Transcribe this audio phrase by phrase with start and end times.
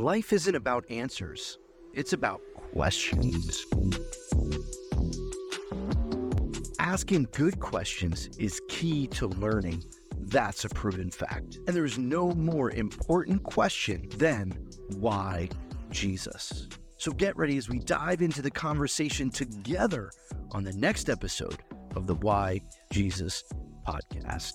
[0.00, 1.58] Life isn't about answers,
[1.92, 2.40] it's about
[2.72, 3.66] questions.
[6.78, 9.84] Asking good questions is key to learning.
[10.18, 11.58] That's a proven fact.
[11.66, 14.52] And there is no more important question than
[14.96, 15.50] why
[15.90, 16.68] Jesus?
[16.96, 20.10] So get ready as we dive into the conversation together
[20.52, 21.58] on the next episode
[21.94, 23.44] of the Why Jesus
[23.86, 24.54] podcast.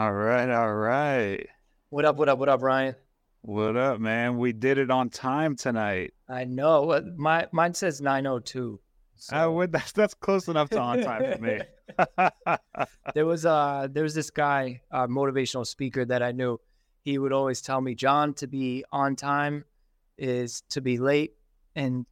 [0.00, 1.46] All right, all right.
[1.90, 2.94] What up, what up, what up, Ryan?
[3.42, 4.38] What up, man?
[4.38, 6.14] We did it on time tonight.
[6.26, 6.84] I know.
[6.84, 8.80] What my mine says 902.
[9.16, 9.60] So.
[9.60, 11.60] Uh, that's that's close enough to on time for me.
[13.14, 16.58] there was uh there was this guy, uh, motivational speaker that I knew.
[17.02, 19.66] He would always tell me, John, to be on time
[20.16, 21.34] is to be late,
[21.76, 22.06] and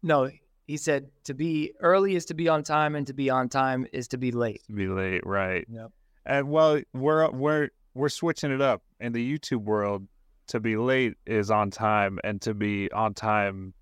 [0.00, 0.30] no,
[0.68, 3.88] he said to be early is to be on time, and to be on time
[3.92, 4.62] is to be late.
[4.68, 5.66] To be late, right?
[5.68, 5.90] Yep.
[6.24, 10.06] And well, we're we're we're switching it up in the YouTube world.
[10.48, 13.74] To be late is on time, and to be on time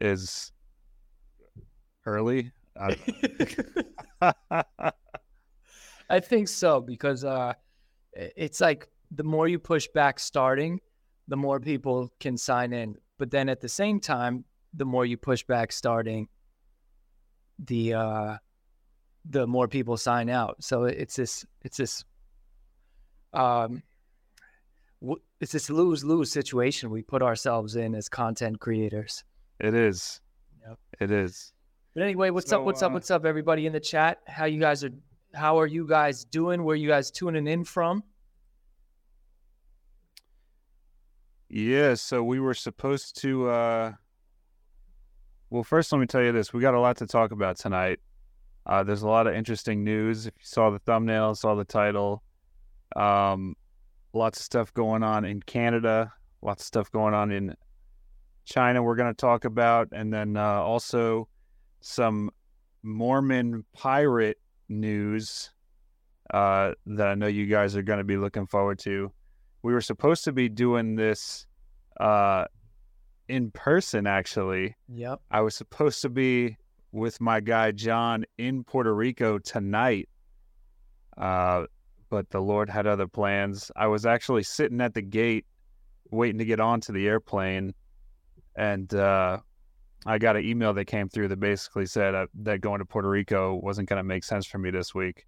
[0.00, 0.52] is
[2.06, 2.52] early.
[2.80, 2.96] I,
[6.10, 7.54] I think so because uh,
[8.14, 10.80] it's like the more you push back starting,
[11.28, 12.96] the more people can sign in.
[13.18, 16.28] But then at the same time, the more you push back starting,
[17.58, 18.36] the uh,
[19.28, 20.56] the more people sign out.
[20.62, 22.04] So it's this it's this
[23.32, 23.82] um
[25.40, 29.24] it's this lose lose situation we put ourselves in as content creators.
[29.58, 30.20] It is.
[30.66, 30.78] Yep.
[31.00, 31.52] It is.
[31.94, 32.64] But anyway, what's so, up?
[32.64, 32.92] What's uh, up?
[32.92, 34.20] What's up, everybody in the chat?
[34.26, 34.90] How you guys are?
[35.34, 36.64] How are you guys doing?
[36.64, 38.02] Where you guys tuning in from?
[41.48, 43.48] Yeah, so we were supposed to.
[43.48, 43.92] uh
[45.50, 48.00] Well, first, let me tell you this: we got a lot to talk about tonight.
[48.66, 50.26] Uh, there's a lot of interesting news.
[50.26, 52.22] If you saw the thumbnail, saw the title,
[52.96, 53.56] um,
[54.12, 56.12] lots of stuff going on in Canada,
[56.42, 57.54] lots of stuff going on in
[58.44, 58.82] China.
[58.82, 61.28] We're going to talk about, and then uh, also
[61.80, 62.30] some
[62.82, 65.50] Mormon pirate news
[66.32, 69.12] uh, that I know you guys are going to be looking forward to.
[69.62, 71.46] We were supposed to be doing this
[72.00, 72.46] uh,
[73.28, 74.76] in person, actually.
[74.88, 75.20] Yep.
[75.30, 76.56] I was supposed to be
[76.92, 80.08] with my guy John in Puerto Rico tonight.
[81.16, 81.64] Uh,
[82.10, 83.70] but the Lord had other plans.
[83.74, 85.46] I was actually sitting at the gate
[86.10, 87.74] waiting to get onto the airplane,
[88.54, 89.38] and uh,
[90.04, 93.08] I got an email that came through that basically said uh, that going to Puerto
[93.08, 95.24] Rico wasn't going to make sense for me this week.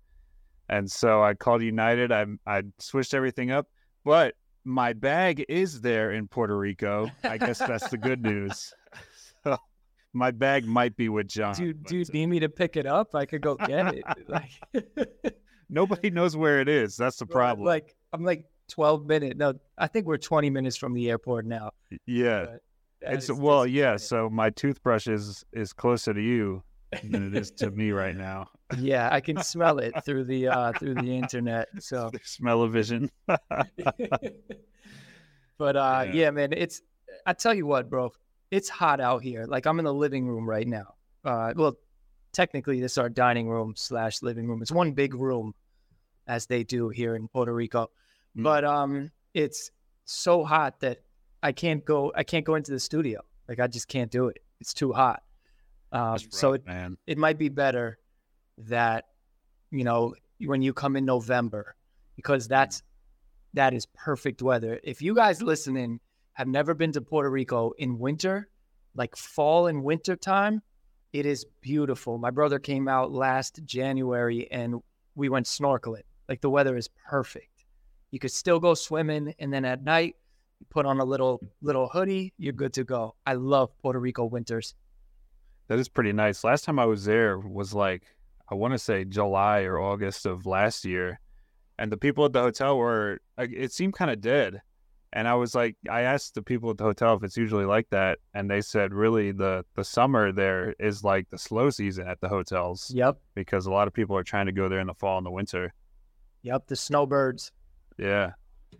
[0.68, 2.12] And so I called United.
[2.12, 3.66] I I switched everything up,
[4.04, 7.10] but my bag is there in Puerto Rico.
[7.22, 8.72] I guess that's the good news.
[10.14, 11.54] My bag might be with John.
[11.54, 13.14] Dude, but, dude, need me to pick it up?
[13.14, 14.04] I could go get it.
[14.28, 14.52] like,
[15.68, 16.96] nobody knows where it is.
[16.96, 17.66] That's the problem.
[17.66, 19.36] Like I'm like 12 minutes.
[19.36, 21.72] No, I think we're 20 minutes from the airport now.
[22.06, 22.56] Yeah.
[23.02, 23.96] It's well, yeah.
[23.96, 26.62] So my toothbrush is is closer to you
[27.02, 28.48] than it is to me right now.
[28.78, 31.68] Yeah, I can smell it through the uh through the internet.
[31.78, 33.08] So smell of vision.
[33.26, 33.38] but
[35.60, 36.12] uh yeah.
[36.12, 36.80] yeah, man, it's
[37.24, 38.10] I tell you what, bro
[38.50, 39.46] it's hot out here.
[39.46, 40.94] Like I'm in the living room right now.
[41.24, 41.76] Uh, well,
[42.32, 44.62] technically, this is our dining room slash living room.
[44.62, 45.54] It's one big room,
[46.26, 47.90] as they do here in Puerto Rico.
[48.36, 48.42] Mm.
[48.42, 49.70] But um, it's
[50.04, 50.98] so hot that
[51.42, 52.12] I can't go.
[52.14, 53.20] I can't go into the studio.
[53.48, 54.38] Like I just can't do it.
[54.60, 55.22] It's too hot.
[55.92, 56.96] Um, so it man.
[57.06, 57.98] it might be better
[58.58, 59.04] that
[59.70, 61.76] you know when you come in November
[62.16, 62.82] because that's
[63.54, 64.80] that is perfect weather.
[64.82, 66.00] If you guys listening
[66.34, 68.48] have never been to Puerto Rico in winter,
[68.94, 70.62] like fall and winter time,
[71.12, 72.18] it is beautiful.
[72.18, 74.80] My brother came out last January and
[75.14, 76.02] we went snorkeling.
[76.28, 77.64] Like the weather is perfect.
[78.10, 80.16] You could still go swimming and then at night
[80.58, 83.14] you put on a little little hoodie, you're good to go.
[83.26, 84.74] I love Puerto Rico winters.
[85.68, 86.42] That is pretty nice.
[86.42, 88.02] Last time I was there was like
[88.48, 91.20] I want to say July or August of last year,
[91.78, 94.62] and the people at the hotel were it seemed kind of dead.
[95.14, 97.88] And I was like, I asked the people at the hotel if it's usually like
[97.90, 102.20] that, and they said, really, the the summer there is like the slow season at
[102.20, 102.90] the hotels.
[102.92, 103.18] Yep.
[103.36, 105.30] Because a lot of people are trying to go there in the fall and the
[105.30, 105.72] winter.
[106.42, 107.52] Yep, the snowbirds.
[107.96, 108.32] Yeah,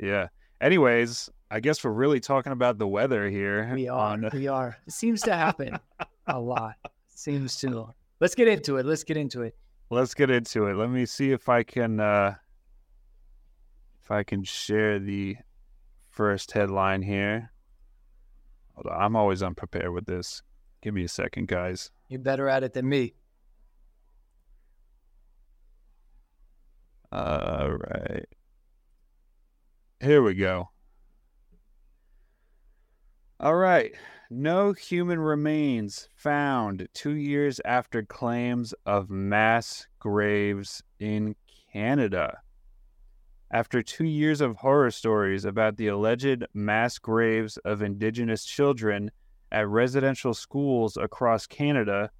[0.03, 0.27] yeah.
[0.61, 3.71] Anyways, I guess we're really talking about the weather here.
[3.73, 4.13] We are.
[4.15, 4.29] On...
[4.33, 4.77] We are.
[4.89, 5.79] It seems to happen
[6.27, 6.75] a lot.
[7.09, 7.95] seems to.
[8.19, 8.87] Let's get into it.
[8.87, 9.57] Let's get into it.
[9.89, 10.75] Let's get into it.
[10.75, 12.01] Let me see if I can.
[12.01, 12.35] uh
[14.03, 15.37] if I can share the
[16.15, 17.51] first headline here.
[18.91, 20.43] I'm always unprepared with this.
[20.81, 21.91] Give me a second, guys.
[22.09, 23.15] You're better at it than me.
[27.11, 28.27] All right.
[30.01, 30.71] Here we go.
[33.41, 33.93] All right.
[34.31, 41.35] No human remains found two years after claims of mass graves in
[41.73, 42.39] Canada.
[43.55, 49.13] After two years of horror stories about the alleged mass graves of Indigenous children
[49.53, 52.11] at residential schools across Canada,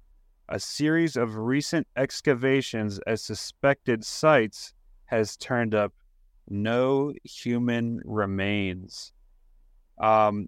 [0.47, 4.73] a series of recent excavations at suspected sites
[5.07, 5.91] has turned up
[6.47, 9.11] no human remains.
[9.97, 10.47] Um,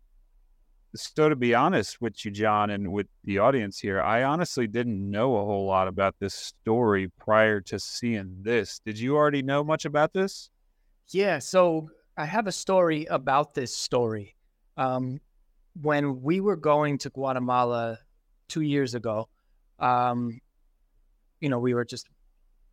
[0.96, 5.12] so to be honest with you, John, and with the audience here, I honestly didn't
[5.12, 8.80] know a whole lot about this story prior to seeing this.
[8.86, 10.50] Did you already know much about this?
[11.10, 14.36] Yeah, so I have a story about this story.
[14.76, 15.20] Um,
[15.82, 18.00] when we were going to Guatemala
[18.50, 19.30] two years ago,
[19.80, 20.42] um,
[21.40, 22.08] you know, we were just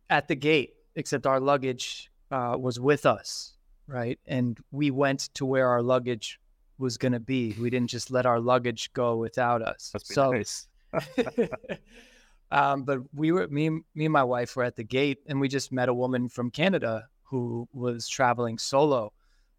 [0.09, 3.53] at the gate, except our luggage uh, was with us,
[3.87, 4.19] right?
[4.25, 6.39] And we went to where our luggage
[6.77, 7.55] was going to be.
[7.59, 9.93] We didn't just let our luggage go without us.
[10.03, 10.67] so, nice.
[12.51, 15.47] um, but we were me, me and my wife were at the gate, and we
[15.47, 19.11] just met a woman from Canada who was traveling solo.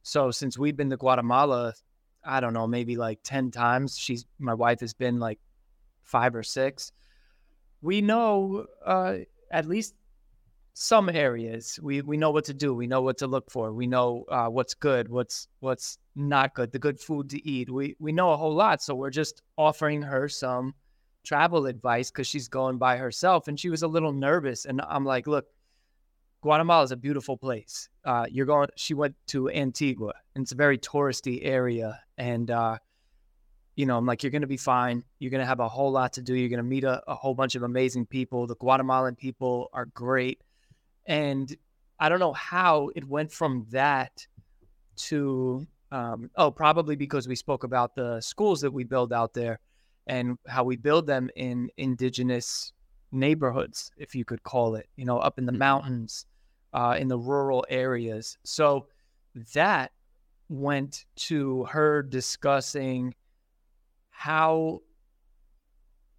[0.02, 1.74] So since we've been to Guatemala,
[2.24, 3.98] I don't know, maybe like ten times.
[3.98, 5.38] She's my wife has been like
[6.02, 6.92] five or six.
[7.82, 9.18] We know uh,
[9.50, 9.94] at least
[10.78, 11.78] some areas.
[11.82, 12.74] We we know what to do.
[12.74, 13.72] We know what to look for.
[13.72, 17.70] We know uh, what's good, what's what's not good, the good food to eat.
[17.70, 18.82] We we know a whole lot.
[18.82, 20.74] So we're just offering her some
[21.24, 24.66] travel advice because she's going by herself, and she was a little nervous.
[24.66, 25.46] And I'm like, look,
[26.46, 27.88] Guatemala is a beautiful place.
[28.04, 28.68] Uh, you're going.
[28.76, 31.98] She went to Antigua, and it's a very touristy area.
[32.18, 32.78] And uh,
[33.74, 35.02] you know, I'm like, you're going to be fine.
[35.18, 36.34] You're going to have a whole lot to do.
[36.34, 38.46] You're going to meet a, a whole bunch of amazing people.
[38.46, 40.40] The Guatemalan people are great.
[41.06, 41.52] And
[41.98, 44.24] I don't know how it went from that
[45.08, 49.58] to, um, oh, probably because we spoke about the schools that we build out there
[50.06, 52.72] and how we build them in indigenous
[53.10, 55.58] neighborhoods, if you could call it, you know, up in the mm-hmm.
[55.58, 56.24] mountains,
[56.76, 58.36] uh, in the rural areas.
[58.44, 58.86] So
[59.54, 59.92] that
[60.50, 63.14] went to her discussing
[64.10, 64.82] how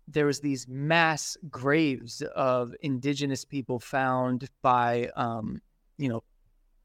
[0.07, 5.61] there was these mass graves of indigenous people found by um,
[5.97, 6.23] you know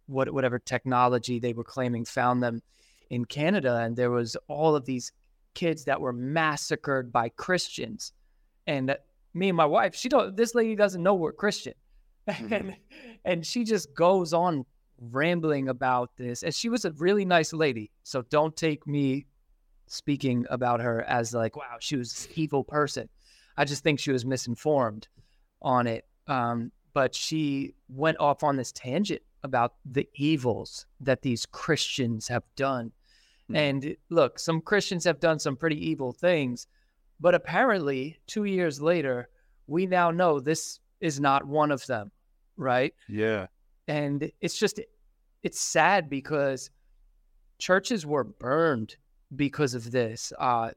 [0.07, 2.61] what whatever technology they were claiming found them
[3.09, 3.79] in Canada.
[3.79, 5.13] And there was all of these
[5.55, 8.13] kids that were massacred by Christians.
[8.67, 8.97] And
[9.33, 11.75] me and my wife she don't this lady doesn't know we're Christian
[12.29, 12.53] mm-hmm.
[12.53, 12.77] and
[13.25, 14.65] and she just goes on
[15.11, 19.27] rambling about this and she was a really nice lady so don't take me
[19.93, 23.09] speaking about her as like, wow, she was this evil person.
[23.57, 25.09] I just think she was misinformed
[25.61, 26.07] on it.
[26.27, 32.45] Um, but she went off on this tangent about the evils that these Christians have
[32.57, 32.93] done.
[33.51, 33.57] Mm-hmm.
[33.57, 36.67] And look, some Christians have done some pretty evil things,
[37.21, 39.29] but apparently, two years later,
[39.67, 42.11] we now know this is not one of them,
[42.57, 42.95] right?
[43.09, 43.49] Yeah.
[43.89, 44.81] And it's just,
[45.43, 46.71] it's sad because
[47.59, 48.97] churches were burned
[49.37, 50.33] because of this.
[50.39, 50.71] Uh,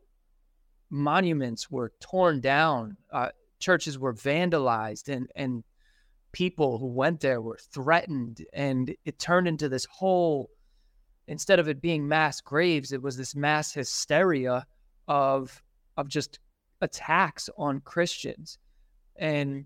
[0.89, 3.30] monuments were torn down, uh,
[3.60, 5.63] churches were vandalized, and and
[6.32, 10.50] people who went there were threatened, and it turned into this whole.
[11.27, 14.65] Instead of it being mass graves, it was this mass hysteria
[15.08, 15.62] of
[15.98, 16.39] of just
[16.82, 18.60] attacks on Christians,
[19.15, 19.65] and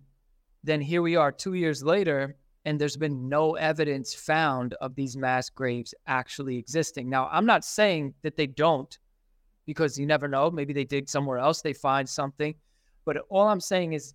[0.64, 2.36] then here we are two years later,
[2.66, 7.10] and there's been no evidence found of these mass graves actually existing.
[7.10, 8.98] Now, I'm not saying that they don't,
[9.66, 10.52] because you never know.
[10.52, 12.56] Maybe they dig somewhere else, they find something.
[13.06, 14.14] But all I'm saying is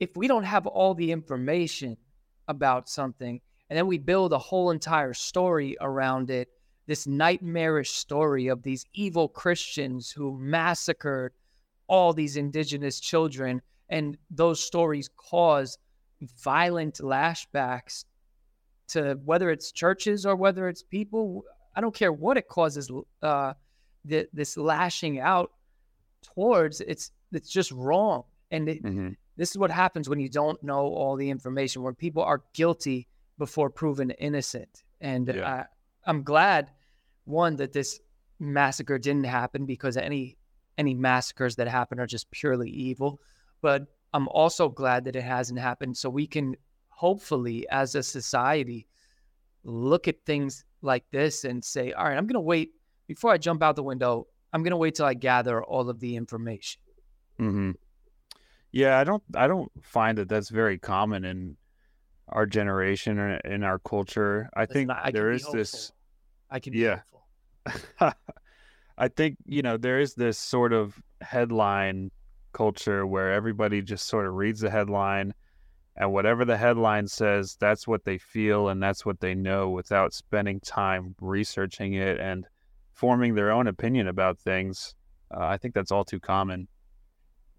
[0.00, 1.96] if we don't have all the information
[2.48, 6.48] about something, and then we build a whole entire story around it,
[6.86, 11.32] this nightmarish story of these evil Christians who massacred
[11.88, 15.78] all these indigenous children, and those stories cause
[16.42, 18.04] violent lashbacks
[18.88, 21.44] to whether it's churches or whether it's people.
[21.74, 22.90] I don't care what it causes.
[23.22, 23.54] Uh,
[24.04, 25.52] the, this lashing out
[26.22, 29.10] towards it's it's just wrong, and it, mm-hmm.
[29.36, 31.82] this is what happens when you don't know all the information.
[31.82, 35.54] When people are guilty before proven innocent, and yeah.
[35.54, 35.64] uh,
[36.06, 36.70] I'm glad
[37.24, 38.00] one that this
[38.38, 40.36] massacre didn't happen because any
[40.78, 43.20] any massacres that happen are just purely evil.
[43.62, 46.56] But I'm also glad that it hasn't happened so we can
[46.88, 48.86] hopefully, as a society,
[49.64, 52.72] look at things like this and say, all right, I'm going to wait
[53.06, 54.26] before I jump out the window.
[54.52, 56.80] I'm going to wait till I gather all of the information.
[57.38, 57.72] Mm-hmm.
[58.72, 61.56] Yeah, I don't I don't find that that's very common in
[62.28, 64.50] our generation or in our culture.
[64.54, 65.92] I think I there is this.
[66.50, 67.00] I can be Yeah.
[68.98, 72.10] I think, you know, there is this sort of headline
[72.56, 75.34] culture where everybody just sort of reads the headline
[75.96, 80.12] and whatever the headline says, that's what they feel and that's what they know without
[80.12, 82.46] spending time researching it and
[82.92, 84.94] forming their own opinion about things.
[85.34, 86.68] Uh, I think that's all too common.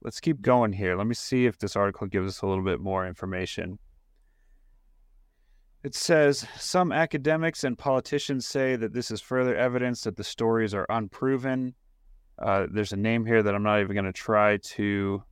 [0.03, 0.95] Let's keep going here.
[0.95, 3.79] Let me see if this article gives us a little bit more information.
[5.83, 10.75] It says some academics and politicians say that this is further evidence that the stories
[10.75, 11.73] are unproven.
[12.39, 15.23] Uh, there's a name here that I'm not even going to try to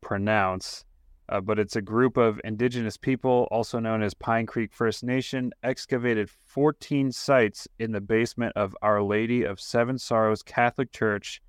[0.00, 0.84] pronounce,
[1.28, 5.52] uh, but it's a group of indigenous people, also known as Pine Creek First Nation,
[5.62, 11.40] excavated 14 sites in the basement of Our Lady of Seven Sorrows Catholic Church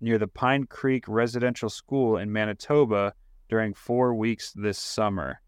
[0.00, 3.14] near the Pine Creek Residential School in Manitoba
[3.48, 5.40] during four weeks this summer.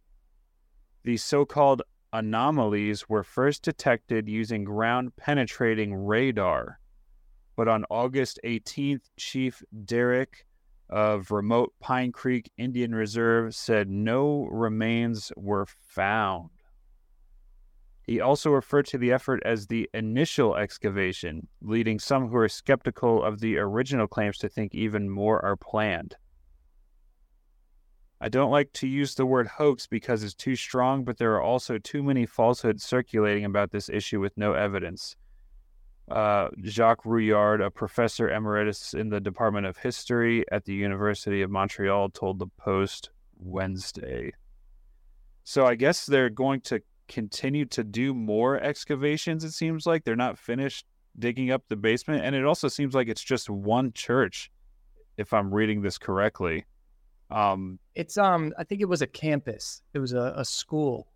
[1.05, 6.79] These so called anomalies were first detected using ground penetrating radar.
[7.57, 10.47] But on August 18th, Chief Derek
[10.89, 16.51] of remote Pine Creek Indian Reserve said no remains were found.
[18.07, 23.25] He also referred to the effort as the initial excavation, leading some who are skeptical
[23.25, 26.15] of the original claims to think even more are planned.
[28.21, 31.43] I don't like to use the word hoax because it's too strong, but there are
[31.43, 35.17] also too many falsehoods circulating about this issue with no evidence.
[36.11, 41.51] Uh, Jacques Rouillard, a professor emeritus in the Department of History at the University of
[41.51, 44.33] Montreal, told the Post Wednesday.
[45.43, 50.05] So I guess they're going to continue to do more excavations, it seems like.
[50.05, 50.87] They're not finished
[51.19, 52.25] digging up the basement.
[52.25, 54.51] And it also seems like it's just one church,
[55.17, 56.65] if I'm reading this correctly.
[57.31, 59.83] Um, It's um, I think it was a campus.
[59.95, 61.09] It was a, a school.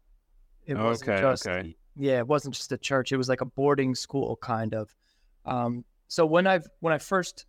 [0.67, 1.77] It wasn't Okay, just okay.
[1.97, 3.13] Yeah, it wasn't just a church.
[3.13, 4.95] It was like a boarding school kind of.
[5.45, 7.47] Um, so when I've when I first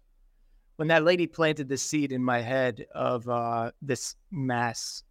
[0.78, 5.04] when that lady planted the seed in my head of uh, this mass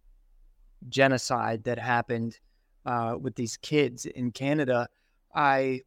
[0.89, 2.39] genocide that happened
[2.85, 4.87] uh, with these kids in Canada,
[5.33, 5.81] I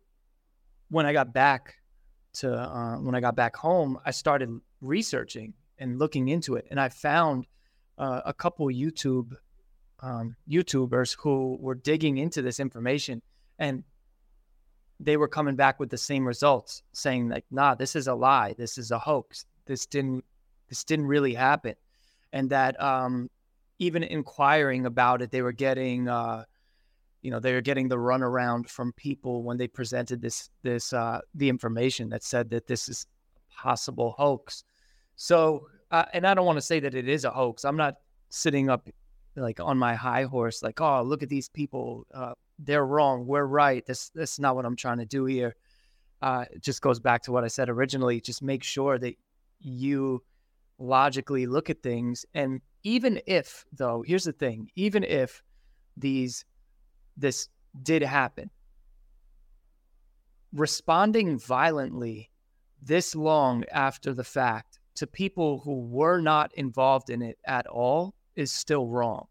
[0.89, 1.75] when I got back
[2.35, 6.81] to uh, when I got back home, I started researching and looking into it, and
[6.81, 7.47] I found
[7.99, 9.33] uh, a couple YouTube
[10.01, 13.23] um, YouTubers who were digging into this information,
[13.59, 13.85] and
[15.01, 18.55] they were coming back with the same results, saying like, "Nah, this is a lie.
[18.57, 19.47] This is a hoax.
[19.67, 20.25] This didn't
[20.69, 21.75] this didn't really happen,"
[22.33, 23.31] and that um,
[23.79, 26.09] even inquiring about it, they were getting.
[26.09, 26.45] Uh,
[27.25, 31.21] you know they were getting the runaround from people when they presented this this uh,
[31.35, 33.07] the information that said that this is
[33.49, 34.63] a possible hoax.
[35.17, 37.65] So, uh, and I don't want to say that it is a hoax.
[37.65, 37.95] I'm not
[38.29, 38.91] sitting up
[39.37, 42.07] like on my high horse, like, oh, look at these people.
[42.13, 43.27] Uh, they're wrong.
[43.27, 43.85] We're right.
[43.85, 45.57] This this is not what I'm trying to do here.
[46.23, 48.21] Uh, it just goes back to what I said originally.
[48.21, 49.17] Just make sure that
[49.61, 50.23] you
[50.79, 55.43] logically look at things, and even if, though, here's the thing: even if
[55.97, 56.45] these
[57.17, 57.49] this
[57.83, 58.51] did happen,
[60.53, 62.31] responding violently
[62.83, 68.15] this long after the fact to people who were not involved in it at all
[68.37, 69.27] is still wrong.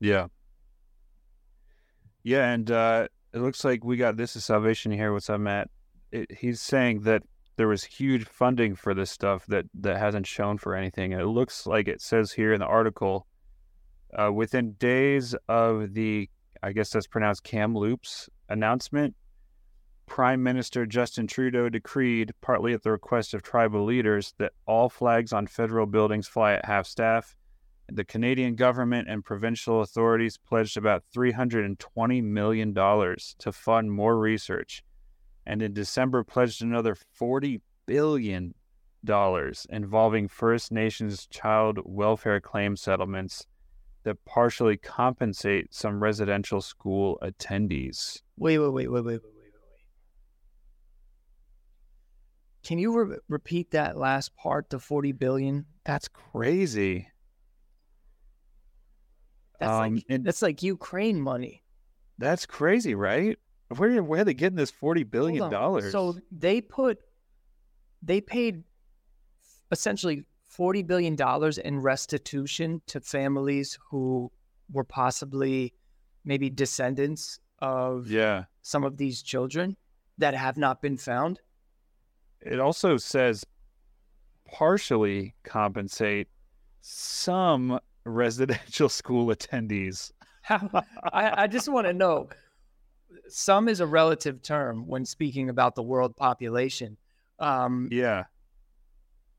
[0.00, 0.26] Yeah.
[2.22, 5.12] Yeah, and uh, it looks like we got this is salvation here.
[5.12, 5.70] What's up, Matt?
[6.12, 7.22] It, he's saying that
[7.56, 11.12] there was huge funding for this stuff that that hasn't shown for anything.
[11.12, 13.26] It looks like it says here in the article,
[14.16, 16.28] uh, within days of the,
[16.62, 19.14] I guess that's pronounced Kamloops announcement,
[20.08, 25.32] Prime Minister Justin Trudeau decreed, partly at the request of tribal leaders, that all flags
[25.32, 27.36] on federal buildings fly at half staff.
[27.90, 34.82] The Canadian government and provincial authorities pledged about $320 million to fund more research,
[35.46, 38.54] and in December pledged another $40 billion
[39.70, 43.46] involving First Nations child welfare claim settlements
[44.02, 48.22] that partially compensate some residential school attendees.
[48.36, 49.38] Wait, wait, wait, wait, wait, wait, wait, wait.
[52.68, 54.68] Can you re- repeat that last part?
[54.68, 55.64] The forty billion.
[55.86, 57.08] That's crazy.
[59.58, 61.64] That's Um, like and- that's like Ukraine money.
[62.18, 63.38] That's crazy, right?
[63.74, 65.50] Where where are they getting this forty billion on.
[65.50, 65.92] dollars?
[65.92, 66.98] So they put,
[68.02, 68.64] they paid
[69.70, 74.30] essentially forty billion dollars in restitution to families who
[74.70, 75.72] were possibly
[76.22, 78.44] maybe descendants of yeah.
[78.60, 79.78] some of these children
[80.18, 81.40] that have not been found.
[82.40, 83.44] It also says
[84.50, 86.28] partially compensate
[86.80, 90.12] some residential school attendees.
[90.48, 92.28] I, I just want to know.
[93.28, 96.96] Some is a relative term when speaking about the world population.
[97.38, 98.24] Um, Yeah.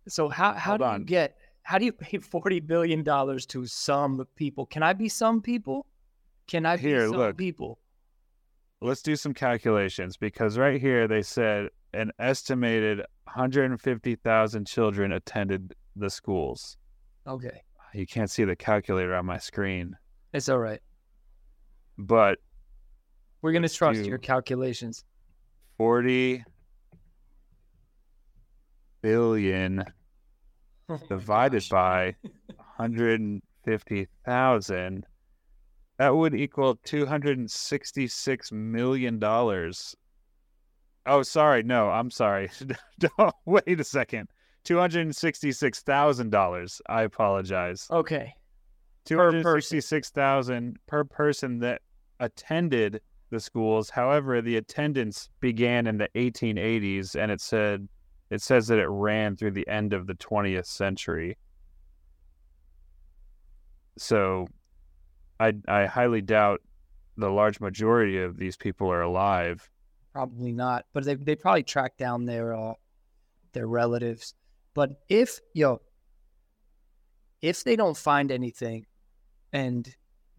[0.08, 1.00] so how how Hold do on.
[1.01, 4.65] you get how do you pay forty billion dollars to some people?
[4.68, 5.88] Can I be some people?
[6.48, 7.38] Can I be some look.
[7.38, 7.79] people?
[8.82, 16.10] Let's do some calculations because right here they said an estimated 150,000 children attended the
[16.10, 16.77] schools.
[17.27, 17.62] Okay,
[17.93, 19.96] You can't see the calculator on my screen,
[20.34, 20.81] it's all right.
[21.98, 22.38] but
[23.41, 25.03] We're gonna trust do- your calculations.
[25.77, 26.43] 40
[29.01, 29.84] billion
[30.89, 32.15] oh divided by
[32.77, 35.05] 150,000
[35.98, 39.96] that would equal 266 million dollars.
[41.06, 41.63] Oh, sorry.
[41.63, 42.50] No, I'm sorry.
[43.00, 44.29] Don't- Wait a second.
[44.65, 46.82] $266,000.
[46.88, 47.88] I apologize.
[47.89, 48.34] Okay,
[49.06, 51.82] 266,000 per person that
[52.20, 53.89] attended the schools.
[53.89, 57.88] However, the attendance began in the 1880s and it said
[58.29, 61.38] it says that it ran through the end of the 20th century.
[63.98, 64.48] So
[65.39, 66.62] I I highly doubt
[67.18, 69.70] the large majority of these people are alive.
[70.13, 70.86] Probably not.
[70.94, 72.74] But they they probably track down their uh,
[73.54, 74.36] their relatives.
[74.74, 75.82] But if yo,
[77.42, 78.86] if they don't find anything,
[79.54, 79.94] and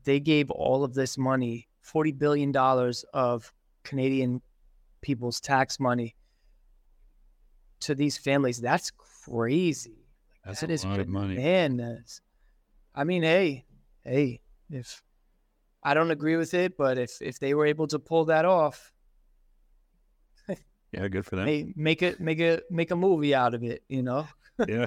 [0.04, 3.52] they gave all of this money, forty billion dollars of
[3.84, 4.42] Canadian
[5.02, 6.14] people's tax money
[7.80, 10.06] to these families, that's crazy.
[10.44, 11.36] That's That a is lot of money.
[11.36, 12.20] bananas.
[12.94, 13.66] I mean, hey,
[14.04, 15.02] hey, if
[15.82, 18.92] I don't agree with it, but if if they were able to pull that off,
[20.92, 21.46] Yeah, good for them.
[21.46, 24.26] make make it make a make a movie out of it, you know?
[24.66, 24.86] Yeah.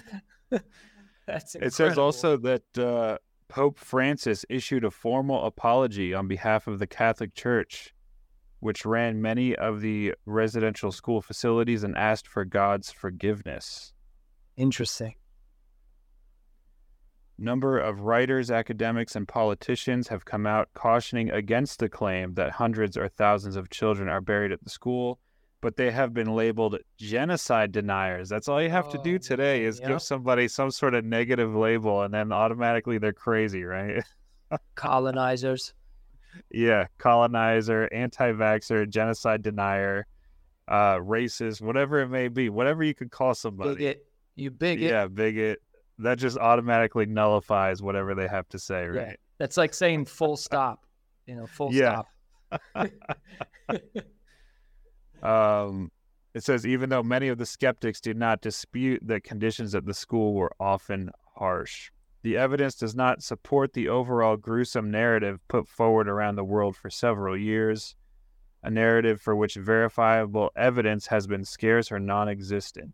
[1.28, 3.18] That's It says also that uh,
[3.48, 7.94] Pope Francis issued a formal apology on behalf of the Catholic Church,
[8.60, 13.94] which ran many of the residential school facilities and asked for God's forgiveness.
[14.58, 15.16] interesting.
[17.38, 22.96] Number of writers, academics, and politicians have come out cautioning against the claim that hundreds
[22.96, 25.20] or thousands of children are buried at the school,
[25.64, 28.30] but they have been labeled genocide deniers.
[28.30, 29.88] That's all you have to Oh, do today is yep.
[29.90, 34.04] give somebody some sort of negative label, and then automatically they're crazy, right?
[34.76, 35.74] Colonizers.
[36.50, 40.08] Yeah, colonizer, anti-vaxxer, genocide denier,
[40.68, 43.76] uh, racist, whatever it may be, whatever you could call somebody.
[43.76, 44.08] Bigot.
[44.36, 44.90] You bigot.
[44.90, 45.62] Yeah, bigot.
[46.00, 49.00] That just automatically nullifies whatever they have to say, Yeah.
[49.04, 49.20] right?
[49.38, 50.88] That's like saying full stop.
[51.28, 52.02] You know, full Yeah.
[52.74, 52.90] stop.
[55.24, 55.90] Um,
[56.34, 59.94] it says even though many of the skeptics did not dispute that conditions at the
[59.94, 61.92] school were often harsh,
[62.24, 66.90] the evidence does not support the overall gruesome narrative put forward around the world for
[66.90, 67.96] several years,
[68.64, 72.94] a narrative for which verifiable evidence has been scarce or non existent.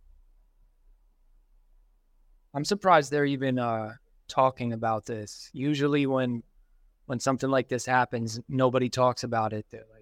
[2.53, 3.93] I'm surprised they're even uh,
[4.27, 5.49] talking about this.
[5.53, 6.43] Usually, when
[7.05, 9.65] when something like this happens, nobody talks about it.
[9.69, 9.98] They're like,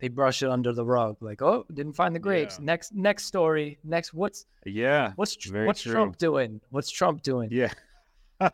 [0.00, 1.16] they brush it under the rug.
[1.20, 2.58] Like, oh, didn't find the grapes.
[2.58, 2.64] Yeah.
[2.64, 3.78] Next, next story.
[3.84, 5.12] Next, what's Yeah.
[5.16, 5.92] what's what's true.
[5.92, 6.60] Trump doing?
[6.70, 7.50] What's Trump doing?
[7.52, 7.72] Yeah.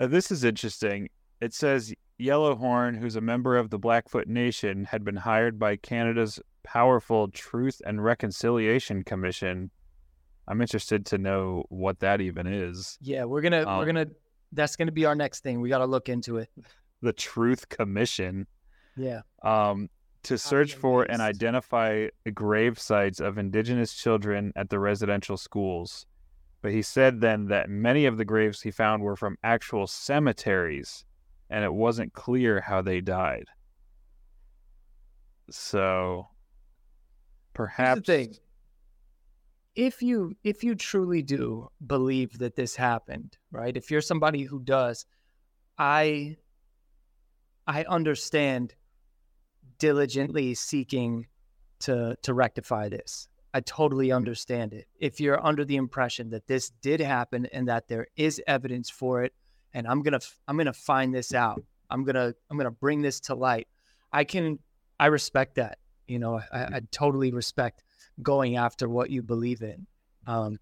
[0.00, 1.08] Uh, this is interesting.
[1.40, 6.40] It says Yellowhorn, who's a member of the Blackfoot Nation, had been hired by Canada's
[6.64, 9.70] powerful Truth and Reconciliation Commission.
[10.48, 12.98] I'm interested to know what that even is.
[13.02, 14.06] Yeah, we're gonna we're Um, gonna.
[14.52, 15.60] That's gonna be our next thing.
[15.60, 16.48] We got to look into it.
[17.04, 18.46] The Truth Commission.
[18.96, 19.20] Yeah.
[19.42, 19.88] Um,
[20.24, 26.06] to search for and identify the grave sites of Indigenous children at the residential schools.
[26.62, 31.04] But he said then that many of the graves he found were from actual cemeteries,
[31.50, 33.44] and it wasn't clear how they died.
[35.50, 36.28] So,
[37.52, 38.38] perhaps Here's the thing.
[39.74, 43.76] If you if you truly do believe that this happened, right?
[43.76, 45.04] If you're somebody who does,
[45.76, 46.36] I
[47.66, 48.74] I understand
[49.78, 51.26] diligently seeking
[51.80, 53.28] to to rectify this.
[53.52, 54.86] I totally understand it.
[54.98, 59.22] If you're under the impression that this did happen and that there is evidence for
[59.22, 59.32] it,
[59.72, 61.62] and I'm gonna f- I'm gonna find this out.
[61.90, 63.68] I'm gonna I'm gonna bring this to light.
[64.12, 64.58] I can
[64.98, 65.78] I respect that.
[66.06, 67.82] You know, I, I totally respect
[68.22, 69.86] going after what you believe in.
[70.26, 70.58] Um,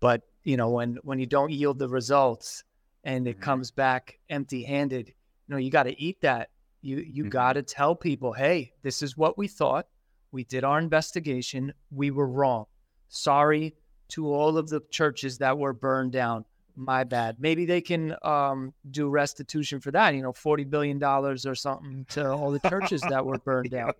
[0.00, 2.64] but you know, when when you don't yield the results
[3.04, 3.42] and it Mhm.
[3.42, 5.14] comes back empty-handed,
[5.48, 6.50] you know, you got to eat that.
[6.82, 7.30] You you Mhm.
[7.30, 9.88] got to tell people, hey, this is what we thought.
[10.30, 11.72] We did our investigation.
[11.90, 12.66] We were wrong.
[13.08, 13.74] Sorry
[14.08, 16.44] to all of the churches that were burned down.
[16.76, 17.40] My bad.
[17.40, 20.14] Maybe they can um, do restitution for that.
[20.14, 23.92] You know, forty billion dollars or something to all the churches that were burned down.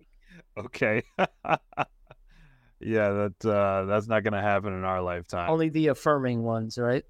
[0.57, 1.03] Okay.
[2.79, 5.49] yeah, that uh, that's not going to happen in our lifetime.
[5.49, 7.03] Only the affirming ones, right?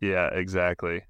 [0.00, 1.02] Yeah, exactly.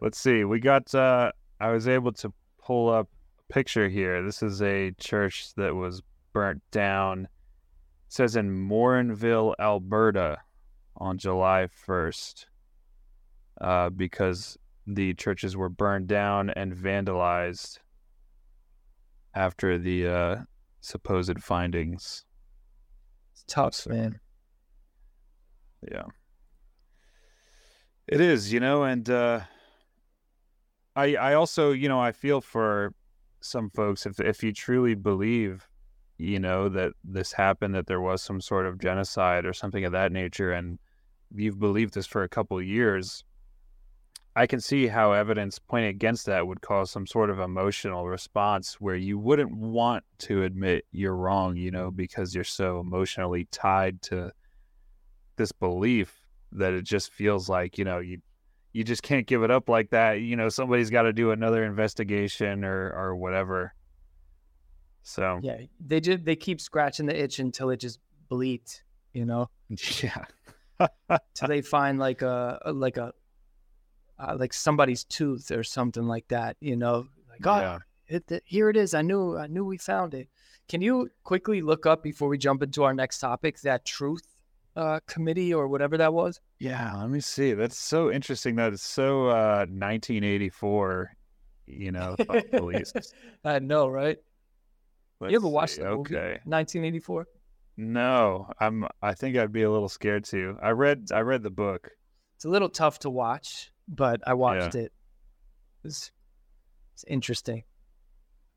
[0.00, 0.44] Let's see.
[0.44, 0.92] We got.
[0.94, 4.22] Uh, I was able to pull up a picture here.
[4.22, 7.24] This is a church that was burnt down.
[7.24, 10.38] It says in Morinville, Alberta,
[10.96, 12.46] on July first,
[13.60, 17.78] uh, because the churches were burned down and vandalized
[19.34, 20.36] after the uh,
[20.80, 22.24] supposed findings.
[23.32, 24.18] It's tough, man.
[25.90, 26.04] Yeah.
[28.08, 29.40] It is, you know, and uh
[30.96, 32.94] I I also, you know, I feel for
[33.40, 35.68] some folks if if you truly believe,
[36.18, 39.92] you know, that this happened that there was some sort of genocide or something of
[39.92, 40.78] that nature and
[41.34, 43.24] you've believed this for a couple of years,
[44.36, 48.80] I can see how evidence pointing against that would cause some sort of emotional response
[48.80, 54.02] where you wouldn't want to admit you're wrong, you know, because you're so emotionally tied
[54.02, 54.32] to
[55.36, 56.20] this belief
[56.52, 58.20] that it just feels like you know you
[58.72, 60.20] you just can't give it up like that.
[60.20, 63.74] You know, somebody's got to do another investigation or or whatever.
[65.02, 68.82] So Yeah, they just they keep scratching the itch until it just bleeds.
[69.12, 69.50] You know,
[70.02, 70.24] yeah,
[71.34, 73.12] till they find like a, like a
[74.18, 76.56] uh, like somebody's tooth or something like that.
[76.60, 77.78] You know, like oh, yeah.
[78.06, 78.94] it, it- here it is.
[78.94, 80.28] I knew I knew we found it.
[80.68, 84.22] Can you quickly look up before we jump into our next topic that truth
[84.80, 86.40] uh, committee or whatever that was?
[86.58, 87.52] Yeah, let me see.
[87.52, 88.56] That's so interesting.
[88.56, 91.10] That it's so uh, 1984.
[91.66, 92.16] You know,
[92.50, 92.92] police.
[93.44, 94.18] I know, right?
[95.20, 95.82] Let's you ever watched see.
[95.82, 96.16] that movie?
[96.16, 96.40] Okay.
[96.44, 97.26] 1984.
[97.76, 98.86] No, I'm.
[99.02, 100.56] I think I'd be a little scared too.
[100.62, 101.08] I read.
[101.12, 101.90] I read the book.
[102.36, 104.92] It's a little tough to watch, but I watched it.
[105.84, 106.10] It's,
[106.94, 107.64] it's interesting.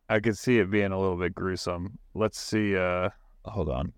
[0.09, 1.99] I could see it being a little bit gruesome.
[2.13, 2.77] Let's see.
[2.77, 3.09] Uh,
[3.45, 3.91] hold on.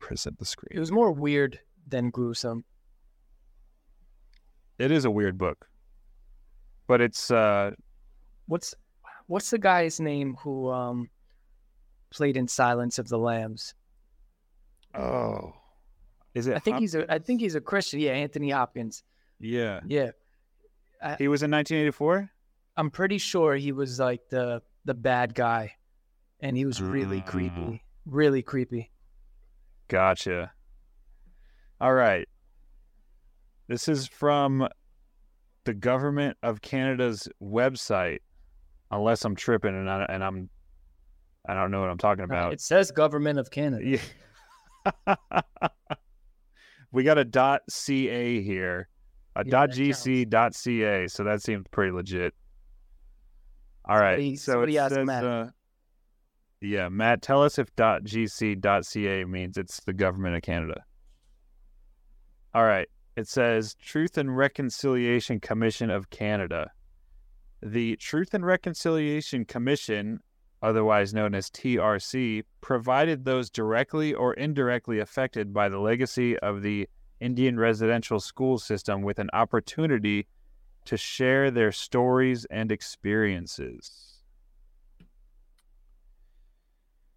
[0.00, 0.70] Present the screen.
[0.76, 2.64] It was more weird than gruesome.
[4.78, 5.68] It is a weird book,
[6.86, 7.30] but it's.
[7.30, 7.72] uh
[8.46, 8.74] What's
[9.26, 11.10] what's the guy's name who um
[12.10, 13.74] played in Silence of the Lambs?
[14.94, 15.52] Oh,
[16.34, 16.56] is it?
[16.56, 18.00] I think Hop- he's a I think he's a Christian.
[18.00, 19.02] Yeah, Anthony Hopkins.
[19.40, 20.10] Yeah, Yeah,
[21.18, 22.28] he was in 1984.
[22.76, 25.74] I'm pretty sure he was like the the bad guy,
[26.40, 27.26] and he was really Mm.
[27.26, 27.82] creepy.
[28.06, 28.90] Really creepy.
[29.88, 30.52] Gotcha.
[31.80, 32.28] All right.
[33.68, 34.66] This is from
[35.64, 38.18] the government of Canada's website,
[38.90, 40.48] unless I'm tripping and I and I'm
[41.48, 42.52] I don't know what I'm talking Uh, about.
[42.52, 44.00] It says Government of Canada.
[45.06, 45.14] Yeah.
[46.92, 48.88] we got a dot .ca here,
[49.36, 52.34] a Yeah, dot .gc dot .ca, so that seems pretty legit.
[53.86, 55.50] All right, Somebody- so somebody it says, uh,
[56.60, 60.84] yeah, Matt, tell us if dot .gc dot .ca means it's the government of Canada.
[62.54, 66.70] All right, it says Truth and Reconciliation Commission of Canada.
[67.62, 70.20] The Truth and Reconciliation Commission
[70.62, 76.88] otherwise known as TRC, provided those directly or indirectly affected by the legacy of the
[77.20, 80.26] Indian residential school system with an opportunity
[80.84, 84.07] to share their stories and experiences.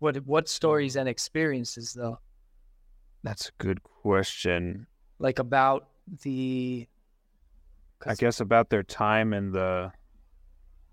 [0.01, 0.49] What what mm.
[0.49, 2.17] stories and experiences though?
[3.23, 4.87] That's a good question.
[5.19, 5.89] Like about
[6.23, 6.87] the
[8.05, 9.91] I guess about their time in the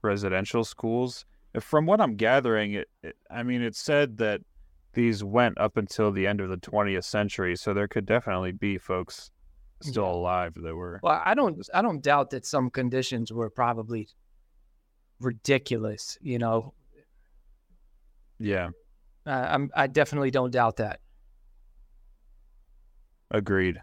[0.02, 1.24] residential schools.
[1.58, 4.42] From what I'm gathering, it, it I mean, it said that
[4.92, 8.76] these went up until the end of the 20th century, so there could definitely be
[8.76, 9.30] folks
[9.80, 11.00] still alive that were.
[11.02, 14.10] Well, I don't I don't doubt that some conditions were probably
[15.18, 16.74] ridiculous, you know.
[18.38, 18.68] Yeah,
[19.28, 21.00] Uh, I'm I definitely don't doubt that.
[23.30, 23.82] agreed.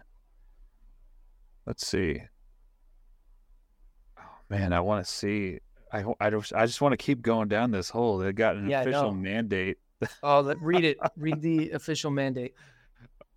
[1.66, 2.20] Let's see.
[4.18, 5.60] Oh man, I want to see.
[5.92, 8.18] I I just I just want to keep going down this hole.
[8.18, 9.78] They got an Yeah, official mandate.
[10.22, 10.98] Oh, let, read it.
[11.16, 12.54] read the official mandate.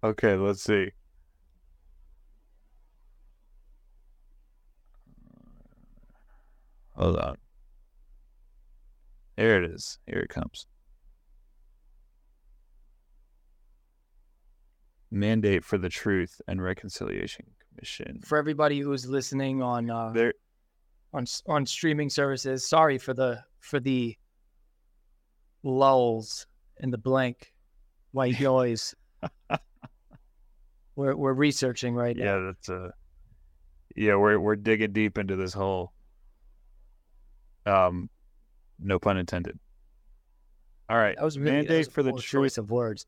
[0.04, 0.92] Okay, let's see.
[6.96, 7.38] Hold on.
[9.38, 10.00] There it is.
[10.06, 10.66] Here it comes.
[15.12, 18.20] Mandate for the Truth and Reconciliation Commission.
[18.24, 20.34] For everybody who's listening on uh, There,
[21.14, 24.16] on on streaming services, sorry for the for the
[25.64, 26.46] lulls
[26.80, 27.54] and the blank
[28.12, 28.94] white noise.
[30.96, 32.24] We're we're researching right now.
[32.24, 32.94] Yeah, that's a.
[33.96, 35.92] Yeah, we're we're digging deep into this hole.
[37.66, 38.10] Um,
[38.80, 39.60] no pun intended.
[40.90, 42.24] All right, That was really that mandate was a for the truth.
[42.26, 43.06] choice of words.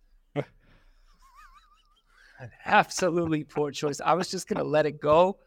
[2.66, 4.02] Absolutely poor choice.
[4.02, 5.38] I was just gonna let it go,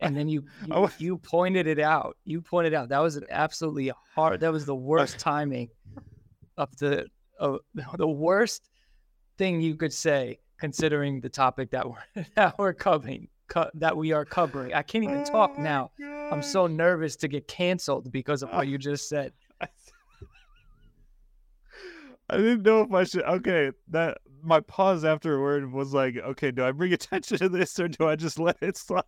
[0.00, 0.90] and then you you, Oh.
[0.98, 2.16] you pointed it out.
[2.24, 4.40] You pointed out that was an absolutely hard.
[4.40, 5.68] That was the worst timing
[6.56, 7.06] of the
[7.38, 7.60] of
[7.96, 8.68] the worst
[9.38, 13.28] thing you could say, considering the topic that we're that we're covering.
[13.48, 14.72] Co- that we are covering.
[14.72, 15.90] I can't even talk oh now.
[16.30, 19.32] I'm so nervous to get canceled because of what you just said.
[22.30, 23.24] I didn't know if I should.
[23.24, 27.88] Okay, that my pause afterward was like, okay, do I bring attention to this or
[27.88, 29.04] do I just let it slide?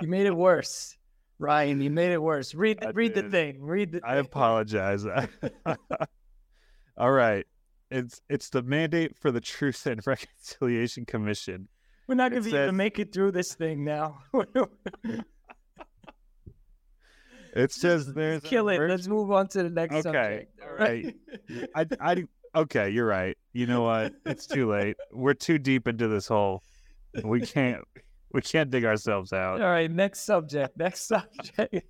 [0.00, 0.96] You made it worse,
[1.38, 1.80] Ryan.
[1.80, 2.54] You made it worse.
[2.54, 3.60] Read I read the thing.
[3.62, 4.00] Read the.
[4.04, 4.26] I thing.
[4.26, 5.04] apologize.
[6.96, 7.44] All right,
[7.90, 11.68] it's it's the mandate for the Truth and Reconciliation Commission.
[12.06, 14.20] We're not going to says- even make it through this thing now.
[17.54, 18.78] It says there's Kill it.
[18.78, 20.60] Let's move on to the next Okay, subject.
[20.62, 21.14] all right.
[21.74, 22.24] I, I,
[22.62, 23.36] okay, you're right.
[23.52, 24.12] You know what?
[24.26, 24.96] It's too late.
[25.12, 26.62] We're too deep into this hole.
[27.24, 27.82] We can't,
[28.32, 29.60] we can't dig ourselves out.
[29.60, 29.90] All right.
[29.90, 30.76] Next subject.
[30.76, 31.84] Next subject.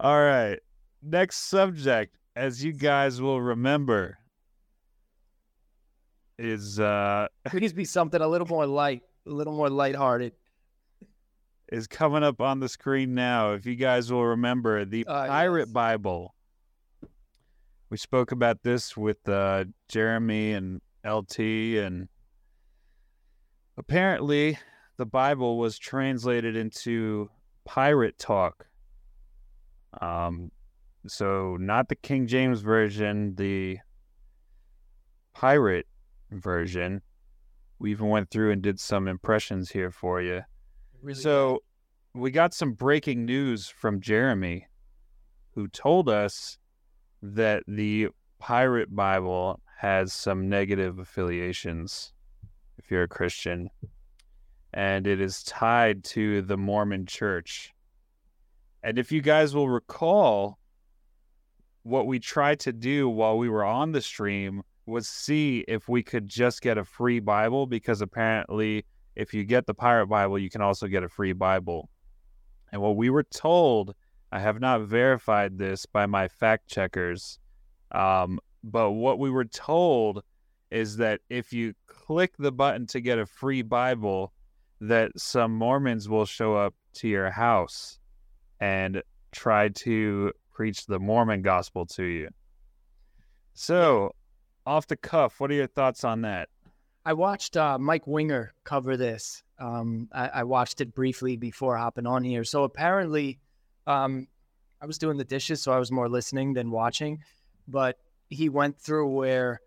[0.00, 0.58] All right.
[1.02, 4.18] Next subject, as you guys will remember,
[6.38, 10.32] is uh Please be something a little more light, a little more lighthearted.
[11.72, 13.52] is coming up on the screen now.
[13.54, 15.72] If you guys will remember, the Ah, Pirate yes.
[15.72, 16.34] Bible.
[17.96, 22.08] We spoke about this with uh, Jeremy and LT, and
[23.78, 24.58] apparently
[24.98, 27.30] the Bible was translated into
[27.64, 28.66] pirate talk.
[29.98, 30.52] Um,
[31.06, 33.78] so not the King James version, the
[35.32, 35.86] pirate
[36.30, 37.00] version.
[37.78, 40.42] We even went through and did some impressions here for you.
[41.00, 41.60] Really So
[42.14, 44.66] we got some breaking news from Jeremy,
[45.54, 46.58] who told us
[47.34, 48.08] that the
[48.38, 52.12] Pirate Bible has some negative affiliations
[52.78, 53.70] if you're a Christian,
[54.72, 57.72] and it is tied to the Mormon church.
[58.82, 60.58] And if you guys will recall,
[61.82, 66.02] what we tried to do while we were on the stream was see if we
[66.02, 68.84] could just get a free Bible because apparently
[69.16, 71.88] if you get the Pirate Bible, you can also get a free Bible.
[72.70, 73.94] And what we were told,
[74.32, 77.38] I have not verified this by my fact checkers,
[77.92, 80.22] um, but what we were told
[80.70, 84.32] is that if you click the button to get a free Bible,
[84.80, 87.98] that some Mormons will show up to your house
[88.60, 92.28] and try to preach the Mormon gospel to you.
[93.54, 94.12] So,
[94.66, 96.48] off the cuff, what are your thoughts on that?
[97.04, 99.44] I watched uh, Mike Winger cover this.
[99.60, 102.42] Um, I, I watched it briefly before hopping on here.
[102.42, 103.38] So apparently,
[103.86, 104.26] um,
[104.80, 107.22] I was doing the dishes, so I was more listening than watching.
[107.68, 109.60] But he went through where,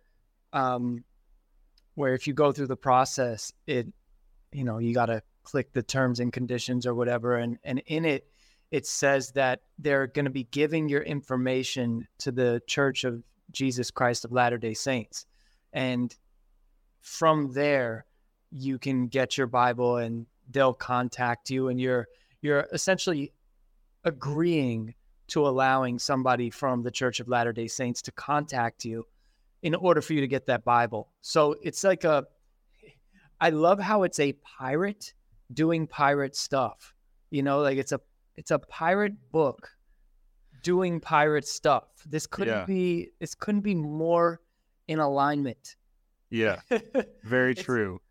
[0.53, 1.03] um,
[1.95, 3.87] where if you go through the process, it,
[4.51, 8.05] you know, you got to click the terms and conditions or whatever, and and in
[8.05, 8.27] it,
[8.71, 13.91] it says that they're going to be giving your information to the Church of Jesus
[13.91, 15.25] Christ of Latter Day Saints,
[15.73, 16.15] and
[17.01, 18.05] from there
[18.51, 22.07] you can get your bible and they'll contact you and you're
[22.41, 23.31] you're essentially
[24.03, 24.93] agreeing
[25.27, 29.05] to allowing somebody from the church of latter-day saints to contact you
[29.61, 32.25] in order for you to get that bible so it's like a
[33.41, 35.13] i love how it's a pirate
[35.53, 36.93] doing pirate stuff
[37.29, 37.99] you know like it's a
[38.37, 39.69] it's a pirate book
[40.63, 42.65] doing pirate stuff this couldn't Yeah.
[42.65, 44.39] be this couldn't be more
[44.87, 45.75] in alignment
[46.31, 46.59] Yeah,
[47.23, 48.01] very true.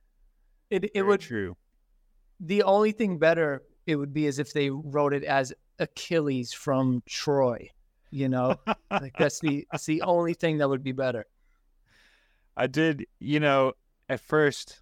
[0.70, 1.57] It it very would true.
[2.40, 7.02] the only thing better it would be as if they wrote it as Achilles from
[7.06, 7.70] Troy.
[8.10, 8.56] You know,
[8.90, 11.26] like that's the that's the only thing that would be better.
[12.56, 13.74] I did, you know,
[14.08, 14.80] at first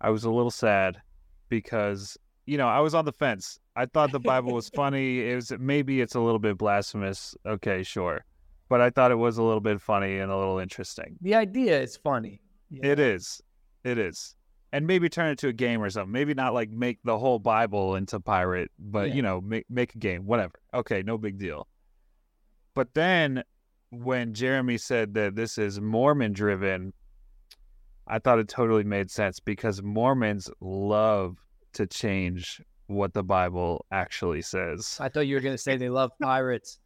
[0.00, 1.00] I was a little sad
[1.48, 3.58] because, you know, I was on the fence.
[3.74, 5.28] I thought the Bible was funny.
[5.28, 7.34] It was maybe it's a little bit blasphemous.
[7.44, 8.24] Okay, sure.
[8.68, 11.16] But I thought it was a little bit funny and a little interesting.
[11.20, 12.40] The idea is funny.
[12.70, 13.42] you It is.
[13.84, 14.34] It is.
[14.76, 16.12] And maybe turn it to a game or something.
[16.12, 19.14] Maybe not like make the whole Bible into pirate, but Yeah.
[19.14, 20.52] you know, make make a game, whatever.
[20.74, 21.66] Okay, no big deal.
[22.74, 23.42] But then
[23.90, 26.92] when Jeremy said that this is Mormon driven,
[28.06, 31.38] I thought it totally made sense because Mormons love
[31.72, 34.98] to change what the Bible actually says.
[35.00, 36.80] I thought you were gonna say they love pirates.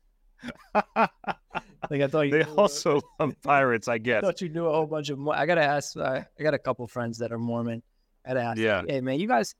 [1.91, 4.23] Like I thought you they also love pirates, I I guess.
[4.23, 5.19] thought you knew a whole bunch of.
[5.19, 5.97] Mo- I gotta ask.
[5.97, 7.83] Uh, I got a couple friends that are Mormon.
[8.25, 8.59] I gotta ask.
[8.59, 8.83] Yeah.
[8.87, 9.55] Hey man, you guys,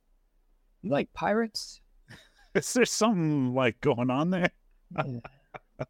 [0.83, 1.81] you like pirates?
[2.55, 4.51] Is there something like going on there?
[4.95, 5.85] Yeah.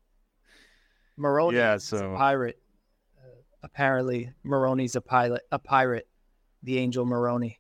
[1.17, 2.57] Moroni Yeah, so- a pirate.
[3.17, 3.27] Uh,
[3.63, 6.07] apparently, Moroni's a pilot, a pirate.
[6.63, 7.59] The angel Moroni.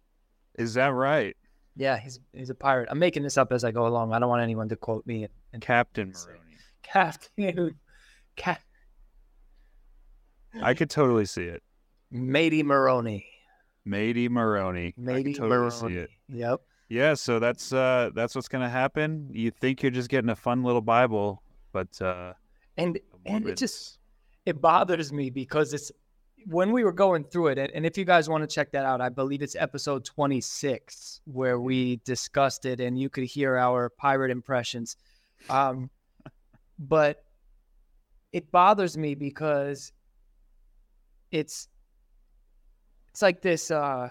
[0.57, 1.35] Is that right?
[1.75, 2.87] Yeah, he's he's a pirate.
[2.91, 4.13] I'm making this up as I go along.
[4.13, 5.23] I don't want anyone to quote me.
[5.23, 6.29] And, and Captain Say-
[6.95, 7.11] Moroni.
[7.37, 7.75] Captain,
[8.35, 8.61] Cap,
[10.61, 11.63] I could totally see it.
[12.11, 13.25] Matey Moroni.
[13.85, 14.87] Matey Moroni.
[14.87, 15.97] I Matey could totally see Moroni.
[15.97, 16.09] it.
[16.29, 16.61] Yep.
[16.89, 19.29] Yeah, so that's uh that's what's gonna happen.
[19.31, 22.33] You think you're just getting a fun little Bible, but uh
[22.77, 23.99] And and it just
[24.45, 25.91] it bothers me because it's
[26.47, 28.83] when we were going through it, and and if you guys want to check that
[28.85, 33.89] out, I believe it's episode 26 where we discussed it, and you could hear our
[33.89, 34.97] pirate impressions.
[35.49, 35.89] Um,
[36.81, 37.23] but
[38.33, 39.93] it bothers me because
[41.31, 41.67] it's
[43.11, 43.71] it's like this.
[43.71, 44.09] Uh,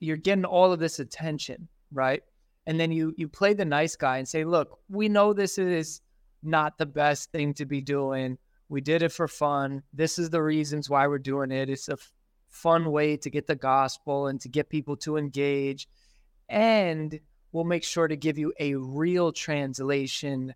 [0.00, 2.22] you're getting all of this attention, right?
[2.66, 6.02] And then you you play the nice guy and say, "Look, we know this is
[6.42, 9.82] not the best thing to be doing." We did it for fun.
[9.92, 11.68] This is the reasons why we're doing it.
[11.68, 12.12] It's a f-
[12.48, 15.88] fun way to get the gospel and to get people to engage.
[16.48, 17.18] And
[17.50, 20.54] we'll make sure to give you a real translation,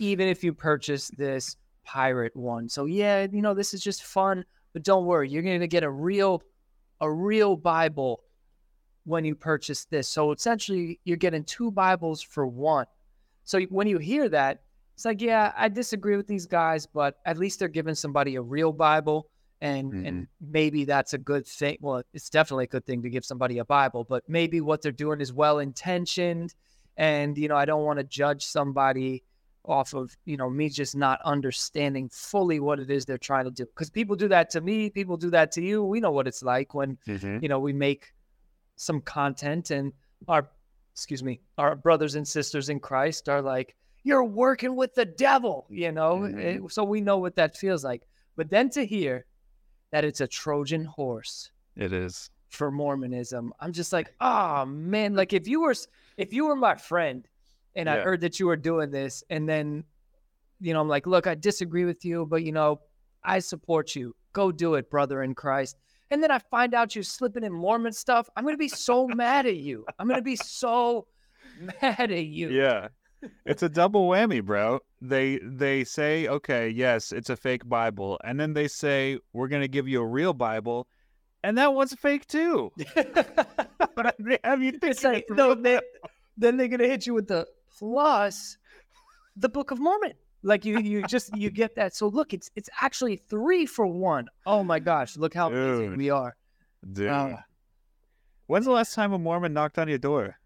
[0.00, 2.68] even if you purchase this pirate one.
[2.68, 5.90] So yeah, you know, this is just fun, but don't worry, you're gonna get a
[5.90, 6.42] real
[7.00, 8.22] a real Bible
[9.04, 10.08] when you purchase this.
[10.08, 12.86] So essentially you're getting two Bibles for one.
[13.44, 14.62] So when you hear that,
[14.94, 18.42] it's like, yeah, I disagree with these guys, but at least they're giving somebody a
[18.42, 19.28] real Bible,
[19.62, 20.52] and and mm-hmm.
[20.52, 21.78] maybe that's a good thing.
[21.80, 24.92] Well, it's definitely a good thing to give somebody a Bible, but maybe what they're
[24.92, 26.54] doing is well intentioned,
[26.98, 29.24] and you know, I don't want to judge somebody
[29.64, 33.50] off of you know me just not understanding fully what it is they're trying to
[33.50, 36.26] do because people do that to me people do that to you we know what
[36.26, 36.96] it's like when
[37.42, 38.12] you know we make
[38.76, 39.92] some content and
[40.28, 40.48] our
[40.94, 45.66] excuse me our brothers and sisters in christ are like you're working with the devil
[45.68, 46.24] you know.
[46.24, 48.02] Eh, so we know what that feels like
[48.36, 49.26] but then to hear
[49.92, 52.30] that it's a trojan horse It is.
[52.48, 55.74] for mormonism i'm just like oh man like if you were
[56.16, 57.28] if you were my friend
[57.76, 59.84] and i heard that you were doing this and then
[60.60, 62.80] you know i'm like look i disagree with you but you know
[63.24, 65.76] i support you go do it brother in christ
[66.10, 69.46] and then I find out you're slipping in Mormon stuff, I'm gonna be so mad
[69.46, 69.84] at you.
[69.98, 71.06] I'm gonna be so
[71.60, 72.50] mad at you.
[72.50, 72.88] Yeah.
[73.44, 74.80] It's a double whammy, bro.
[75.02, 79.68] They they say, okay, yes, it's a fake Bible, and then they say we're gonna
[79.68, 80.88] give you a real Bible,
[81.44, 82.72] and that one's fake too.
[83.96, 85.80] But they have you it's like no, they,
[86.38, 87.46] then they're gonna hit you with the
[87.78, 88.56] plus
[89.36, 90.12] the Book of Mormon.
[90.42, 91.94] Like you, you just you get that.
[91.94, 94.26] So look, it's it's actually three for one.
[94.46, 95.96] Oh my gosh, look how Dude.
[95.96, 96.34] we are.
[96.92, 97.08] Dude.
[97.08, 97.36] Uh,
[98.46, 100.36] When's the last time a Mormon knocked on your door?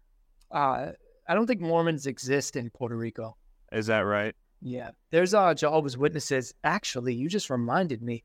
[0.51, 0.91] uh,
[1.27, 3.35] I don't think Mormons exist in Puerto Rico.
[3.71, 4.35] Is that right?
[4.61, 6.53] Yeah, there's uh Jehovah's Witnesses.
[6.63, 8.23] Actually, you just reminded me.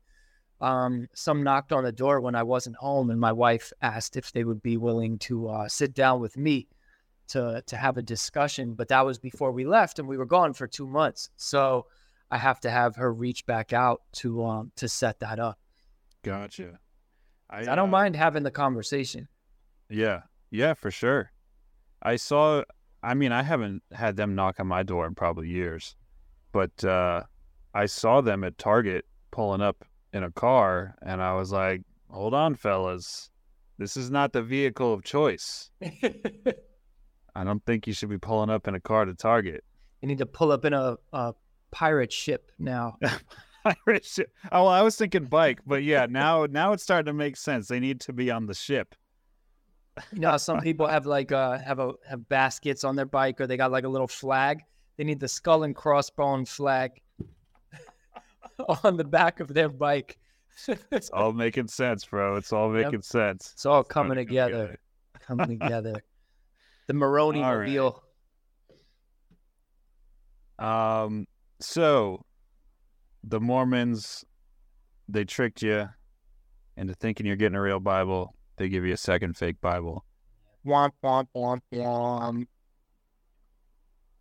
[0.59, 4.31] Um, some knocked on the door when I wasn't home, and my wife asked if
[4.31, 6.67] they would be willing to uh, sit down with me
[7.31, 8.73] to to have a discussion.
[8.73, 11.29] But that was before we left, and we were gone for two months.
[11.37, 11.87] So
[12.29, 15.59] I have to have her reach back out to um to set that up.
[16.23, 16.79] Gotcha.
[17.49, 19.27] I, I don't uh, mind having the conversation.
[19.89, 21.31] Yeah, yeah, for sure.
[22.01, 22.63] I saw.
[23.03, 25.95] I mean, I haven't had them knock on my door in probably years,
[26.51, 27.23] but uh,
[27.73, 32.33] I saw them at Target pulling up in a car, and I was like, "Hold
[32.33, 33.31] on, fellas,
[33.81, 35.71] this is not the vehicle of choice.
[37.35, 39.63] I don't think you should be pulling up in a car to Target."
[40.01, 41.33] you need to pull up in a, a
[41.69, 42.97] pirate ship now.
[43.85, 44.33] Pirate ship.
[44.51, 47.67] Oh, well, I was thinking bike, but yeah, now now it's starting to make sense.
[47.67, 48.95] They need to be on the ship.
[50.11, 53.45] You know, some people have like uh have a have baskets on their bike, or
[53.45, 54.63] they got like a little flag.
[54.97, 56.99] They need the skull and crossbone flag
[58.83, 60.17] on the back of their bike.
[60.91, 62.37] It's all making sense, bro.
[62.37, 62.85] It's all Yep.
[62.85, 63.51] making sense.
[63.53, 64.79] It's all coming to together.
[65.19, 66.01] Coming together.
[66.87, 67.69] The Moroni All right.
[67.69, 68.03] mobile.
[70.59, 71.27] Um,
[71.59, 72.25] so
[73.23, 74.25] the Mormons,
[75.07, 75.89] they tricked you
[76.77, 78.35] into thinking you're getting a real Bible.
[78.57, 80.05] They give you a second fake Bible.
[80.65, 82.45] Womp womp womp womp.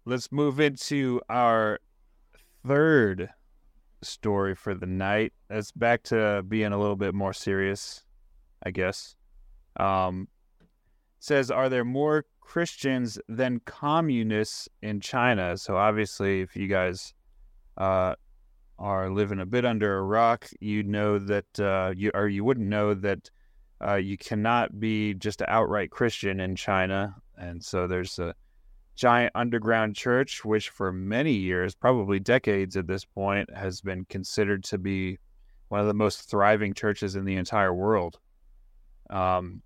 [0.06, 1.78] Let's move into our
[2.66, 3.30] third
[4.02, 5.32] story for the night.
[5.48, 8.04] That's back to being a little bit more serious,
[8.62, 9.14] I guess.
[9.78, 10.28] Um,
[11.20, 15.56] says, are there more Christians than communists in China?
[15.56, 17.14] So obviously, if you guys
[17.76, 18.14] uh,
[18.78, 22.66] are living a bit under a rock, you know that uh, you or you wouldn't
[22.66, 23.30] know that
[23.86, 28.34] uh, you cannot be just an outright Christian in China, and so there's a
[28.96, 34.64] giant underground church, which for many years, probably decades at this point, has been considered
[34.64, 35.18] to be
[35.68, 38.18] one of the most thriving churches in the entire world.
[39.08, 39.62] Um,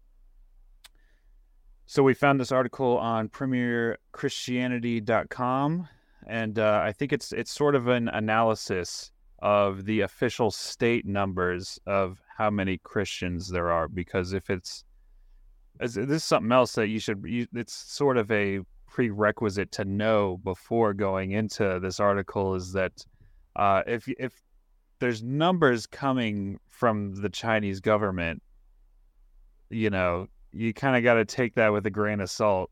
[1.87, 5.89] so we found this article on premierchristianity.com
[6.27, 9.11] and uh, I think it's it's sort of an analysis
[9.41, 14.85] of the official state numbers of how many Christians there are because if it's
[15.79, 20.39] this is something else that you should you, it's sort of a prerequisite to know
[20.45, 23.05] before going into this article is that
[23.57, 24.41] uh, if if
[25.01, 28.43] there's numbers coming from the Chinese government,
[29.69, 32.71] you know, you kind of got to take that with a grain of salt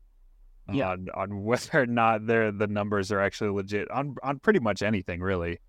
[0.71, 0.89] yeah.
[0.91, 4.81] on on whether or not they the numbers are actually legit on on pretty much
[4.81, 5.59] anything really.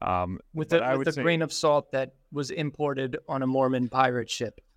[0.00, 1.22] Um, with the, with the say...
[1.22, 4.60] grain of salt that was imported on a Mormon pirate ship.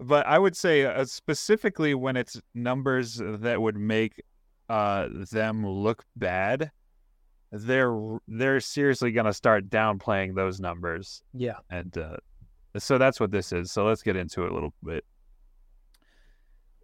[0.00, 4.22] but I would say uh, specifically when it's numbers that would make
[4.70, 6.70] uh, them look bad,
[7.52, 11.22] they're they're seriously going to start downplaying those numbers.
[11.34, 12.16] Yeah, and uh,
[12.76, 13.72] so that's what this is.
[13.72, 15.04] So let's get into it a little bit.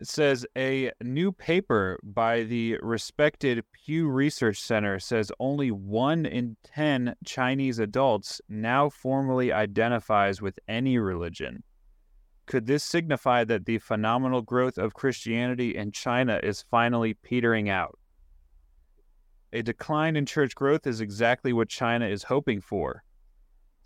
[0.00, 6.56] It says a new paper by the respected Pew Research Center says only one in
[6.64, 11.62] 10 Chinese adults now formally identifies with any religion.
[12.46, 17.98] Could this signify that the phenomenal growth of Christianity in China is finally petering out?
[19.52, 23.04] A decline in church growth is exactly what China is hoping for.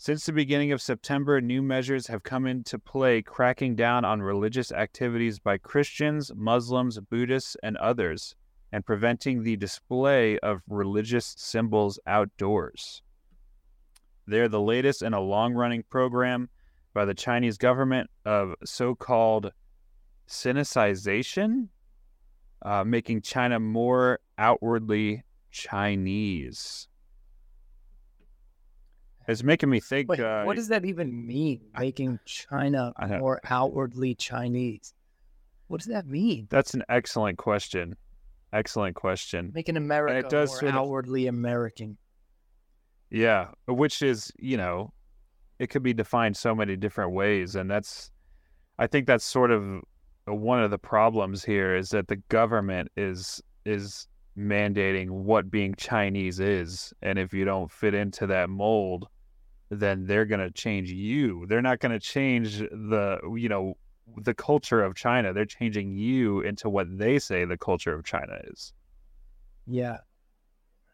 [0.00, 4.70] Since the beginning of September, new measures have come into play cracking down on religious
[4.70, 8.36] activities by Christians, Muslims, Buddhists, and others,
[8.70, 13.02] and preventing the display of religious symbols outdoors.
[14.24, 16.48] They're the latest in a long running program
[16.94, 19.50] by the Chinese government of so called
[20.28, 21.70] Sinicization,
[22.62, 26.86] uh, making China more outwardly Chinese.
[29.28, 30.08] It's making me think.
[30.08, 31.60] Wait, uh, what does that even mean?
[31.78, 34.94] Making China more outwardly Chinese.
[35.66, 36.48] What does that mean?
[36.50, 37.94] That's an excellent question.
[38.54, 39.52] Excellent question.
[39.54, 41.98] Making America it does more outwardly of, American.
[43.10, 44.94] Yeah, which is you know,
[45.58, 48.10] it could be defined so many different ways, and that's,
[48.78, 49.82] I think that's sort of
[50.24, 54.08] one of the problems here is that the government is is
[54.38, 59.06] mandating what being Chinese is, and if you don't fit into that mold,
[59.70, 61.46] then they're going to change you.
[61.46, 63.76] They're not going to change the, you know,
[64.16, 65.32] the culture of China.
[65.32, 68.72] They're changing you into what they say the culture of China is.
[69.66, 69.98] Yeah.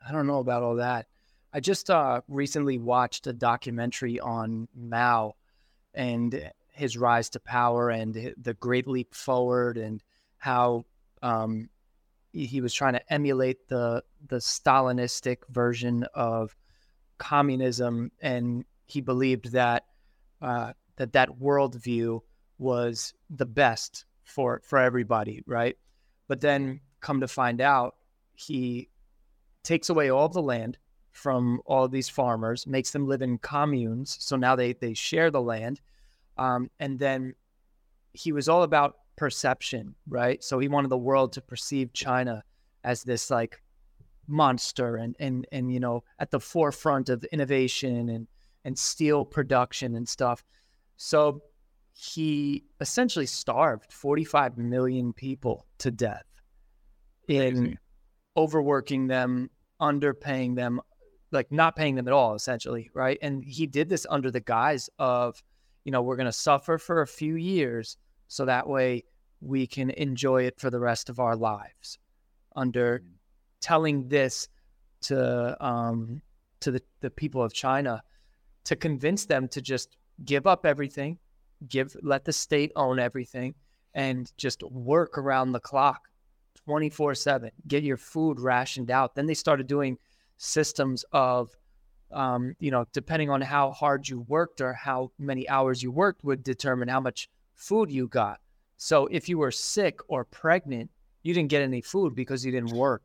[0.07, 1.07] I don't know about all that.
[1.53, 5.37] I just uh, recently watched a documentary on Mao
[5.95, 10.03] and his rise to power and the great leap forward and
[10.39, 10.85] how
[11.23, 11.71] um,
[12.33, 16.57] he was trying to emulate the the Stalinistic version of
[17.19, 19.85] communism, and he believed that
[20.43, 22.21] uh, that that worldview
[22.59, 25.77] was the best for for everybody, right?
[26.29, 27.97] But then, come to find out,
[28.35, 28.89] he
[29.63, 30.79] takes away all the land
[31.13, 34.17] from all these farmers, makes them live in communes.
[34.21, 35.81] So now they they share the land,
[36.37, 37.35] um, and then
[38.13, 40.43] he was all about perception, right?
[40.43, 42.43] So he wanted the world to perceive China
[42.83, 43.63] as this like
[44.27, 48.27] monster and and and you know at the forefront of innovation and
[48.65, 50.43] and steel production and stuff.
[50.97, 51.43] So
[51.93, 56.25] he essentially starved 45 million people to death
[57.29, 57.79] in Crazy.
[58.37, 59.51] overworking them,
[59.81, 60.81] underpaying them,
[61.31, 63.19] like not paying them at all, essentially, right?
[63.23, 65.43] And he did this under the guise of,
[65.85, 67.97] you know, we're going to suffer for a few years
[68.29, 69.05] so that way
[69.41, 71.99] we can enjoy it for the rest of our lives
[72.57, 73.09] under mm.
[73.65, 74.49] Telling this
[75.01, 76.21] to um,
[76.61, 78.03] to the, the people of China
[78.65, 81.19] to convince them to just give up everything,
[81.69, 83.55] give let the state own everything,
[83.95, 86.03] and just work around the clock,
[86.67, 87.51] twenty four seven.
[87.67, 89.15] Get your food rationed out.
[89.15, 89.97] Then they started doing
[90.37, 91.51] systems of
[92.13, 96.23] um, you know, depending on how hard you worked or how many hours you worked
[96.23, 98.39] would determine how much food you got.
[98.77, 100.91] So if you were sick or pregnant,
[101.23, 103.03] you didn't get any food because you didn't work.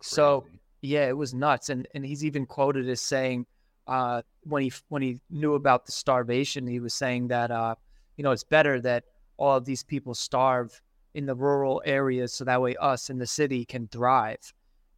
[0.00, 0.14] Crazy.
[0.14, 0.46] So
[0.80, 1.68] yeah, it was nuts.
[1.68, 3.46] And and he's even quoted as saying,
[3.86, 7.74] uh, when he when he knew about the starvation, he was saying that uh,
[8.16, 9.04] you know it's better that
[9.36, 10.80] all of these people starve
[11.14, 14.52] in the rural areas so that way us in the city can thrive.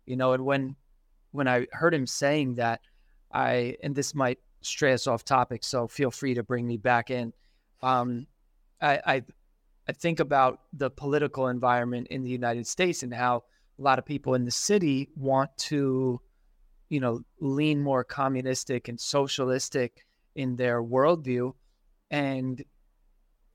[0.07, 0.77] You know, and when
[1.33, 2.81] when I heard him saying that,
[3.33, 7.11] I and this might stray us off topic, so feel free to bring me back
[7.11, 7.33] in.
[7.83, 8.27] Um,
[8.83, 9.23] I, I
[9.89, 13.45] I think about the political environment in the United States and how
[13.81, 16.21] a lot of people in the city want to,
[16.91, 20.05] you know, lean more communistic and socialistic
[20.37, 21.55] in their worldview.
[22.11, 22.63] And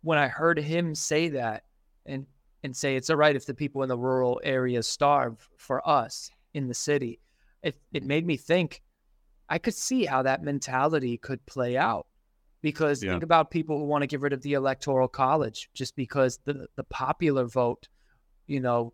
[0.02, 1.64] when I heard him say that
[2.06, 2.26] and
[2.64, 6.32] and say it's all right if the people in the rural areas starve for us
[6.56, 7.20] in the city,
[7.62, 8.82] it, it made me think
[9.48, 12.08] I could see how that mentality could play out.
[12.62, 13.12] Because yeah.
[13.12, 16.66] think about people who want to get rid of the electoral college just because the,
[16.76, 17.88] the popular vote,
[18.48, 18.92] you know,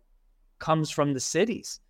[0.62, 1.80] comes from the cities.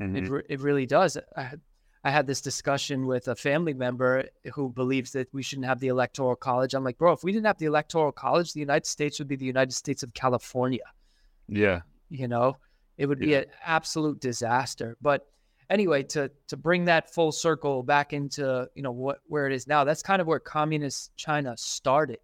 [0.00, 0.16] Mm-hmm.
[0.16, 1.18] It, re- it really does.
[1.36, 1.60] I had,
[2.04, 4.24] I had this discussion with a family member
[4.54, 6.72] who believes that we shouldn't have the electoral college.
[6.72, 9.34] I'm like, bro, if we didn't have the electoral college, the United States would be
[9.34, 10.88] the United States of California.
[11.48, 11.80] Yeah.
[12.08, 12.56] You know,
[12.96, 14.96] it would be an absolute disaster.
[15.02, 15.26] But
[15.68, 19.66] anyway, to to bring that full circle back into you know what where it is
[19.66, 22.18] now, that's kind of where communist China started,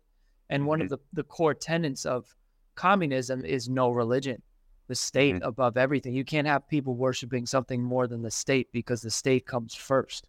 [0.51, 0.93] and one mm-hmm.
[0.93, 2.35] of the the core tenets of
[2.75, 4.43] communism is no religion,
[4.89, 5.45] the state mm-hmm.
[5.45, 6.15] above everything.
[6.15, 10.23] You can't have people worshiping something more than the state because the state comes 1st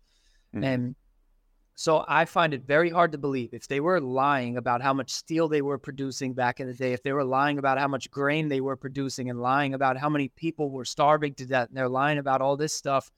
[0.55, 0.63] mm-hmm.
[0.63, 0.95] and
[1.79, 5.11] so I find it very hard to believe if they were lying about how much
[5.11, 8.09] steel they were producing back in the day, if they were lying about how much
[8.09, 11.77] grain they were producing and lying about how many people were starving to death, and
[11.77, 13.11] they're lying about all this stuff,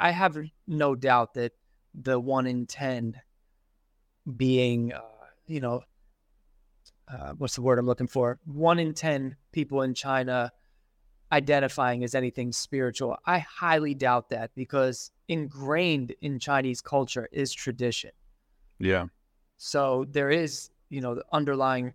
[0.00, 1.52] I have no doubt that
[1.94, 3.20] the one in 10
[4.36, 5.02] being, uh,
[5.46, 5.82] you know,
[7.08, 8.38] uh, what's the word I'm looking for?
[8.44, 10.52] One in 10 people in China
[11.32, 13.16] identifying as anything spiritual.
[13.26, 18.10] I highly doubt that because ingrained in Chinese culture is tradition.
[18.78, 19.06] Yeah.
[19.56, 21.94] So there is, you know, the underlying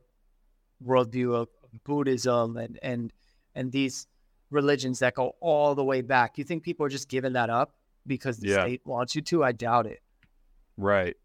[0.86, 1.50] worldview of
[1.84, 3.14] Buddhism and and
[3.54, 4.08] and these
[4.50, 6.38] religions that go all the way back.
[6.38, 7.74] You think people are just giving that up
[8.08, 8.64] because the yeah.
[8.64, 9.44] state wants you to?
[9.44, 10.02] I doubt it.
[10.78, 11.16] Right.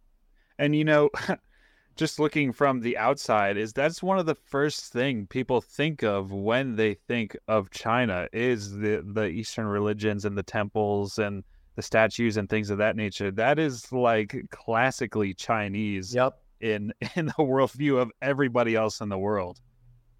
[0.59, 1.11] And you know,
[1.97, 6.33] just looking from the outside is that's one of the first thing people think of
[6.33, 11.45] when they think of China is the the Eastern religions and the temples and
[11.77, 13.31] the statues and things of that nature.
[13.31, 16.15] That is like classically Chinese.
[16.15, 16.39] Yep.
[16.61, 19.61] In in the worldview of everybody else in the world.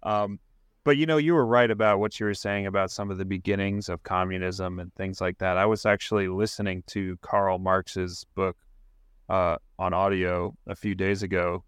[0.03, 0.39] Um,
[0.83, 3.25] but you know, you were right about what you were saying about some of the
[3.25, 5.57] beginnings of communism and things like that.
[5.57, 8.55] I was actually listening to Karl Marx's book
[9.29, 11.63] uh, on audio a few days ago,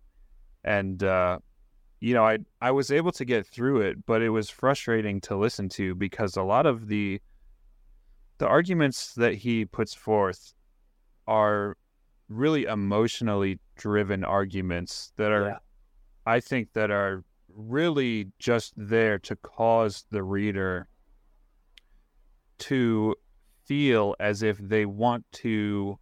[0.64, 1.40] and uh,
[2.00, 5.36] you know, I I was able to get through it, but it was frustrating to
[5.36, 7.22] listen to because a lot of the
[8.38, 10.54] the arguments that he puts forth
[11.28, 11.76] are
[12.30, 15.58] really emotionally driven arguments that are yeah.
[16.26, 20.88] I think that are really just there to cause the reader
[22.60, 23.16] to
[23.66, 25.98] feel as if they want to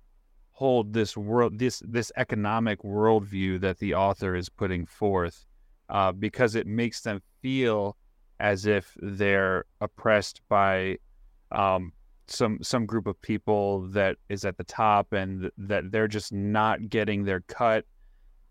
[0.55, 5.45] hold this world this this economic worldview that the author is putting forth
[5.89, 7.97] uh, because it makes them feel
[8.39, 10.97] as if they're oppressed by
[11.51, 11.91] um,
[12.27, 16.89] some some group of people that is at the top and that they're just not
[16.89, 17.83] getting their cut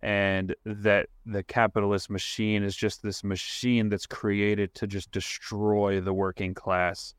[0.03, 6.13] and that the capitalist machine is just this machine that's created to just destroy the
[6.13, 7.15] working class.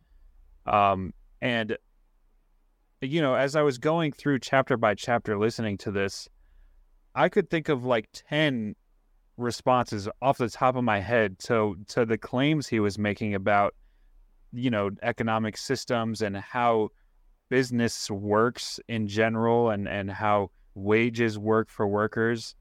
[0.68, 1.12] Um,
[1.42, 1.76] and
[3.08, 6.28] you know, as I was going through chapter by chapter listening to this,
[7.14, 8.76] I could think of like 10
[9.38, 13.76] responses off the top of my head to to the claims he was making about
[14.56, 16.90] you know, economic systems and how
[17.50, 22.56] business works in general and and how wages work for workers.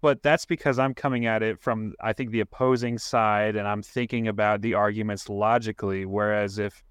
[0.00, 3.82] But that's because I'm coming at it from I think the opposing side and I'm
[3.82, 6.82] thinking about the arguments logically whereas if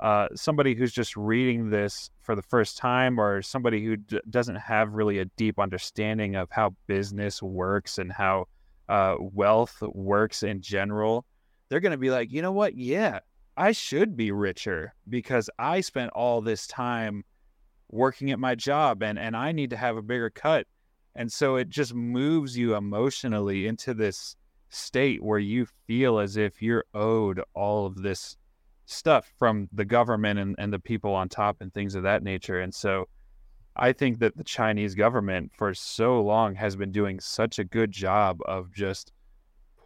[0.00, 4.56] uh, somebody who's just reading this for the first time or somebody who d- doesn't
[4.56, 8.46] have really a deep understanding of how business works and how
[8.88, 11.24] uh, wealth works in general,
[11.68, 12.76] they're going to be like, you know what?
[12.76, 13.20] Yeah,
[13.56, 17.24] I should be richer because I spent all this time
[17.90, 20.66] working at my job and, and I need to have a bigger cut.
[21.14, 24.36] And so it just moves you emotionally into this
[24.68, 28.36] state where you feel as if you're owed all of this
[28.86, 32.60] stuff from the government and, and the people on top and things of that nature.
[32.60, 33.08] And so
[33.74, 37.90] I think that the Chinese government for so long has been doing such a good
[37.90, 39.12] job of just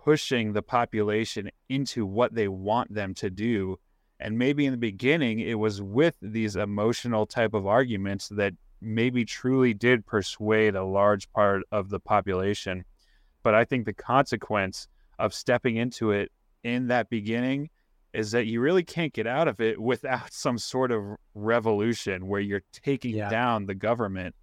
[0.04, 3.78] pushing the population into what they want them to do.
[4.20, 9.24] And maybe in the beginning, it was with these emotional type of arguments that maybe
[9.24, 12.84] truly did persuade a large part of the population.
[13.42, 14.88] But I think the consequence
[15.18, 16.30] of stepping into it
[16.62, 17.70] in that beginning
[18.12, 21.02] is that you really can't get out of it without some sort of
[21.34, 23.28] revolution where you're taking Yeah.
[23.28, 24.34] down the government.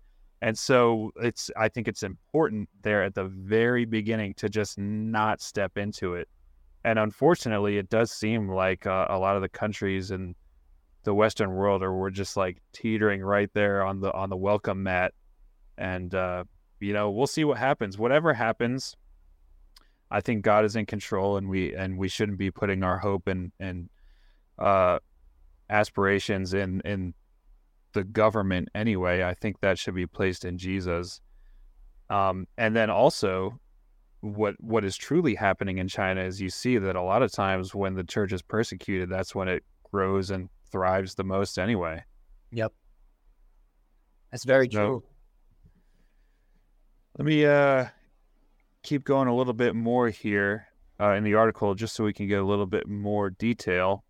[0.41, 5.41] And so it's I think it's important there at the very beginning to just not
[5.41, 6.27] step into it.
[6.83, 10.35] And unfortunately, it does seem like uh, a lot of the countries in
[11.03, 14.83] the Western world are we're just like teetering right there on the on the welcome
[14.83, 15.13] mat.
[15.77, 16.43] And uh,
[16.79, 17.97] you know, we'll see what happens.
[17.97, 18.95] Whatever happens,
[20.09, 23.27] I think God is in control, and we and we shouldn't be putting our hope
[23.27, 23.89] and and
[24.57, 24.99] uh,
[25.69, 27.13] aspirations in in
[27.93, 29.23] the government anyway.
[29.23, 31.19] I think that should be placed in Jesus.
[32.09, 33.59] Um, and then also,
[34.21, 37.75] what what is truly happening in China is you see that a lot of times
[37.75, 42.03] when the church is persecuted, that's when it grows and thrives the most anyway.
[42.51, 42.71] Yep.
[44.31, 45.03] That's very So- true.
[47.17, 47.85] Let me uh,
[48.83, 50.67] keep going a little bit more here
[50.99, 54.03] uh, in the article, just so we can get a little bit more detail.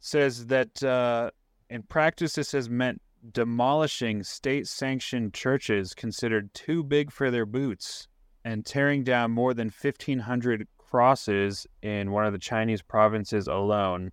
[0.00, 1.30] says that uh,
[1.70, 3.00] in practice, this has meant
[3.32, 8.06] demolishing state-sanctioned churches considered too big for their boots
[8.44, 14.12] and tearing down more than 1,500 crosses in one of the Chinese provinces alone.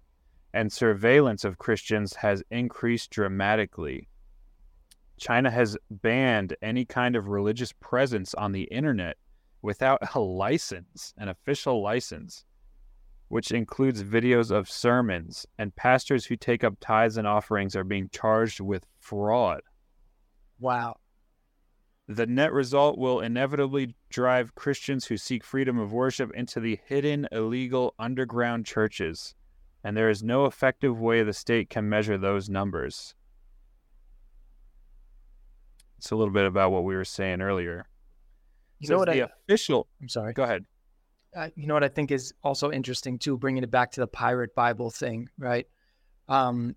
[0.56, 4.08] And surveillance of Christians has increased dramatically.
[5.24, 9.16] China has banned any kind of religious presence on the internet
[9.62, 12.44] without a license, an official license,
[13.30, 18.10] which includes videos of sermons, and pastors who take up tithes and offerings are being
[18.10, 19.62] charged with fraud.
[20.60, 20.98] Wow.
[22.10, 27.30] The net result will inevitably drive Christians who seek freedom of worship into the hidden,
[27.32, 29.36] illegal underground churches,
[29.86, 33.16] and there is no effective way the state can measure those numbers.
[36.04, 37.88] It's a little bit about what we were saying earlier.
[38.80, 39.88] You know what the I, official.
[40.02, 40.34] I'm sorry.
[40.34, 40.66] Go ahead.
[41.34, 44.08] uh, you know what I think is also interesting too, bringing it back to the
[44.08, 45.66] pirate Bible thing, right?
[46.28, 46.76] Um,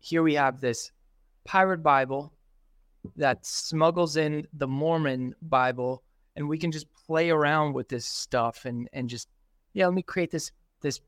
[0.00, 0.92] here we have this
[1.46, 2.34] pirate Bible
[3.16, 6.02] that smuggles in the Mormon Bible,
[6.36, 9.28] and we can just play around with this stuff and and just
[9.72, 10.52] yeah, let me create this
[10.82, 11.00] this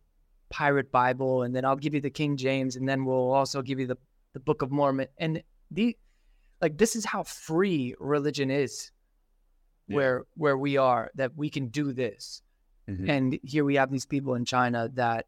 [0.49, 3.79] pirate Bible, and then I'll give you the King James, and then we'll also give
[3.79, 3.99] you the
[4.33, 5.95] the Book of Mormon, and the
[6.61, 8.90] like this is how free religion is
[9.86, 9.96] Yeah.
[9.96, 12.42] where where we are that we can do this
[12.88, 13.08] Mhm.
[13.08, 15.26] and here we have these people in china that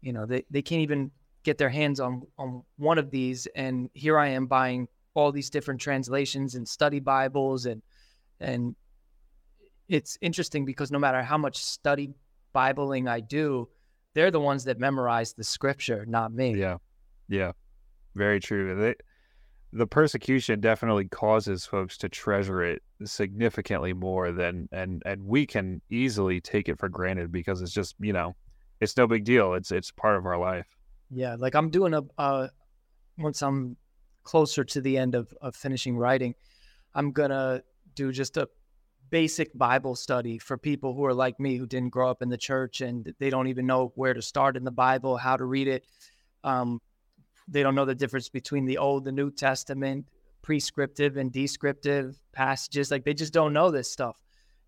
[0.00, 1.10] you know they, they can't even
[1.42, 5.50] get their hands on on one of these and here i am buying all these
[5.50, 7.82] different translations and study bibles and
[8.40, 8.76] and
[9.88, 12.10] it's interesting because no matter how much study
[12.52, 13.68] bibling i do
[14.14, 16.78] they're the ones that memorize the scripture not me Yeah,
[17.28, 17.52] yeah,
[18.14, 18.74] very true.
[18.74, 18.94] They,
[19.72, 25.82] the persecution definitely causes folks to treasure it significantly more than, and and we can
[25.90, 28.34] easily take it for granted because it's just you know,
[28.80, 29.54] it's no big deal.
[29.54, 30.66] It's it's part of our life.
[31.10, 32.48] Yeah, like I'm doing a uh
[33.18, 33.76] once I'm
[34.22, 36.34] closer to the end of, of finishing writing,
[36.94, 37.62] I'm gonna
[37.94, 38.48] do just a
[39.10, 42.36] basic Bible study for people who are like me who didn't grow up in the
[42.36, 45.68] church and they don't even know where to start in the Bible, how to read
[45.68, 45.84] it.
[46.44, 46.80] Um,
[47.48, 50.06] they don't know the difference between the Old and New Testament,
[50.42, 52.90] prescriptive and descriptive passages.
[52.90, 54.22] Like they just don't know this stuff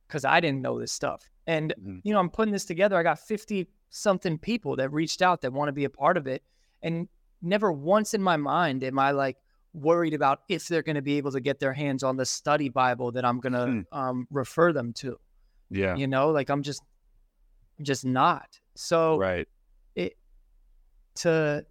[0.06, 1.30] because I didn't know this stuff.
[1.46, 2.00] And Mhm.
[2.04, 2.96] you know, I'm putting this together.
[2.96, 6.26] I got 50 something people that reached out that want to be a part of
[6.26, 6.42] it.
[6.82, 7.08] And
[7.42, 9.36] never once in my mind am I like
[9.72, 12.68] worried about if they're going to be able to get their hands on the study
[12.68, 15.18] Bible that I'm going to um, refer them to.
[15.70, 16.82] Yeah, You know, like I'm just,
[17.80, 18.58] just not.
[18.74, 19.46] So right.
[19.94, 20.16] it
[21.16, 21.64] to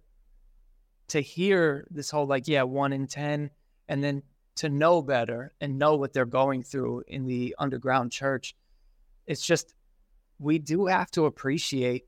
[1.10, 3.50] to hear this whole like yeah one in ten
[3.88, 4.22] and then
[4.56, 8.54] to know better and know what they're going through in the underground church
[9.26, 9.74] it's just
[10.38, 12.04] we do have to appreciate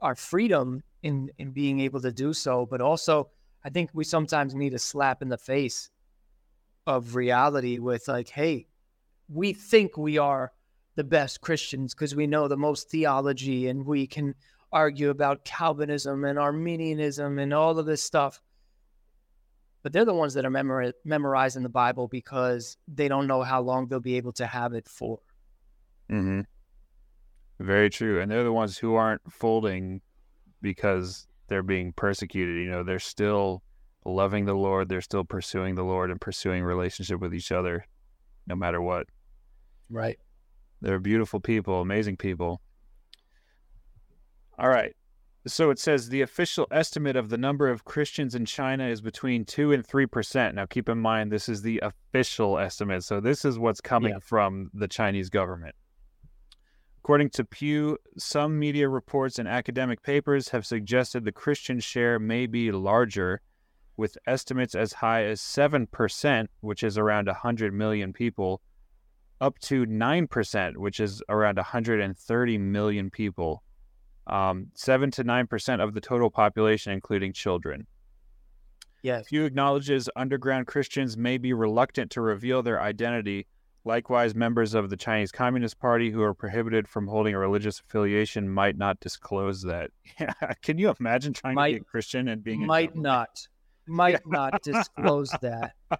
[0.00, 3.28] our freedom in in being able to do so but also
[3.64, 5.90] i think we sometimes need a slap in the face
[6.86, 8.66] of reality with like hey
[9.28, 10.52] we think we are
[10.96, 14.34] the best christians because we know the most theology and we can
[14.74, 18.42] argue about Calvinism and Arminianism and all of this stuff.
[19.82, 23.62] But they're the ones that are memori- memorizing the Bible because they don't know how
[23.62, 25.20] long they'll be able to have it for.
[26.10, 26.40] Mm-hmm.
[27.60, 28.20] Very true.
[28.20, 30.00] And they're the ones who aren't folding
[30.60, 32.56] because they're being persecuted.
[32.56, 33.62] You know, they're still
[34.04, 34.88] loving the Lord.
[34.88, 37.86] They're still pursuing the Lord and pursuing relationship with each other,
[38.48, 39.06] no matter what.
[39.88, 40.18] Right.
[40.80, 42.60] They're beautiful people, amazing people.
[44.58, 44.94] All right.
[45.46, 49.44] So it says the official estimate of the number of Christians in China is between
[49.44, 50.54] 2 and 3%.
[50.54, 53.04] Now keep in mind this is the official estimate.
[53.04, 54.20] So this is what's coming Yeah.
[54.20, 55.74] from the Chinese government.
[57.02, 62.46] According to Pew, some media reports and academic papers have suggested the Christian share may
[62.46, 63.42] be larger,
[63.98, 68.62] with estimates as high as 7%, which is around 100 million people,
[69.42, 73.62] up to 9%, which is around 130 million people.
[74.26, 77.86] Um, 7 to 9% of the total population, including children.
[79.02, 79.26] Yes.
[79.28, 83.46] Pew acknowledges underground Christians may be reluctant to reveal their identity.
[83.84, 88.48] Likewise, members of the Chinese Communist Party who are prohibited from holding a religious affiliation
[88.48, 89.90] might not disclose that.
[90.18, 90.32] Yeah.
[90.62, 93.46] Can you imagine trying Might- to be a Christian and being Might not.
[93.86, 95.74] Might not disclose that.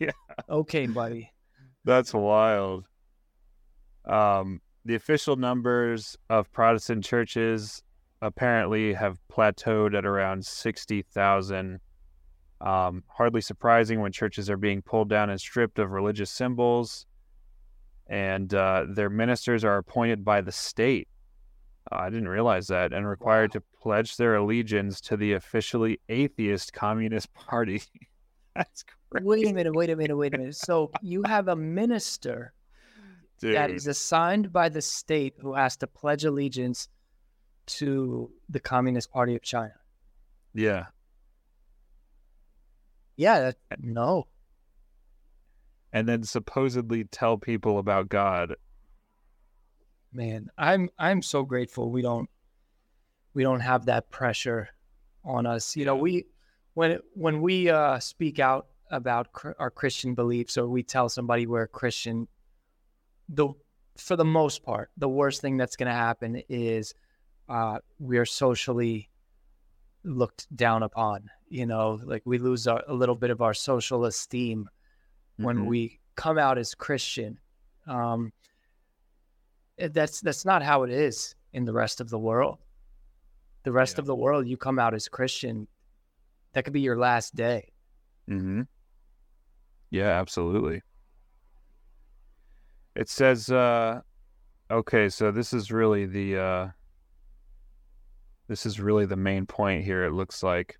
[0.00, 0.10] Yeah.
[0.48, 1.30] Okay, buddy.
[1.84, 2.84] That's wild.
[4.04, 7.82] Um, the official numbers of Protestant churches
[8.22, 11.80] apparently have plateaued at around 60,000.
[12.60, 17.06] Um, hardly surprising when churches are being pulled down and stripped of religious symbols,
[18.06, 21.08] and uh, their ministers are appointed by the state.
[21.90, 26.74] Uh, I didn't realize that, and required to pledge their allegiance to the officially atheist
[26.74, 27.82] Communist Party.
[28.54, 29.26] That's crazy.
[29.26, 30.56] Wait a minute, wait a minute, wait a minute.
[30.56, 32.52] So you have a minister
[33.40, 33.76] that Dude.
[33.76, 36.88] is assigned by the state who has to pledge allegiance
[37.66, 39.74] to the Communist Party of China.
[40.54, 40.86] Yeah.
[43.16, 44.26] Yeah, that, no.
[45.92, 48.56] and then supposedly tell people about God.
[50.12, 52.28] Man, I'm I'm so grateful we don't
[53.34, 54.68] we don't have that pressure
[55.24, 55.76] on us.
[55.76, 56.26] You know, we
[56.74, 61.46] when when we uh, speak out about cr- our Christian beliefs or we tell somebody
[61.46, 62.26] we're a Christian,
[63.32, 63.48] the
[63.96, 66.94] for the most part, the worst thing that's going to happen is
[67.48, 69.10] uh, we are socially
[70.04, 71.30] looked down upon.
[71.48, 74.68] You know, like we lose our, a little bit of our social esteem
[75.36, 75.66] when Mhm.
[75.66, 77.38] we come out as Christian.
[77.86, 78.32] Um,
[79.78, 82.58] eh, that's that's not how it is in the rest of the world.
[83.64, 84.02] The rest Yeah.
[84.02, 85.68] of the world, you come out as Christian,
[86.52, 87.72] that could be your last day.
[88.28, 88.62] Mm-hmm.
[89.90, 90.82] Yeah, absolutely.
[92.94, 94.00] It says, uh,
[94.70, 96.68] okay, so this is really the, uh,
[98.48, 100.04] this is really the main point here.
[100.04, 100.76] It looks like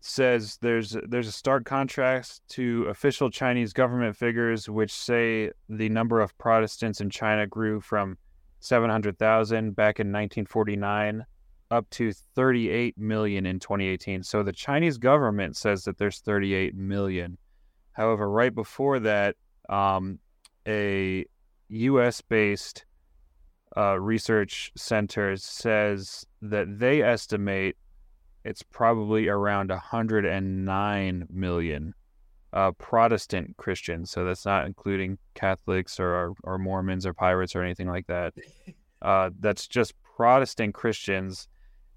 [0.00, 5.88] it says there's there's a stark contrast to official Chinese government figures, which say the
[5.88, 8.18] number of Protestants in China grew from
[8.60, 11.24] 700,000 back in 1949
[11.70, 14.22] up to 38 million in 2018.
[14.22, 17.38] So the Chinese government says that there's 38 million.
[17.92, 19.36] However, right before that,
[19.68, 20.18] um,
[20.66, 21.24] a
[21.68, 22.20] U.S.
[22.20, 22.84] based
[23.76, 27.76] uh, research center says that they estimate
[28.44, 31.94] it's probably around 109 million
[32.52, 34.10] uh, Protestant Christians.
[34.10, 38.34] So that's not including Catholics or, or Mormons or pirates or anything like that.
[39.00, 41.46] Uh, that's just Protestant Christians.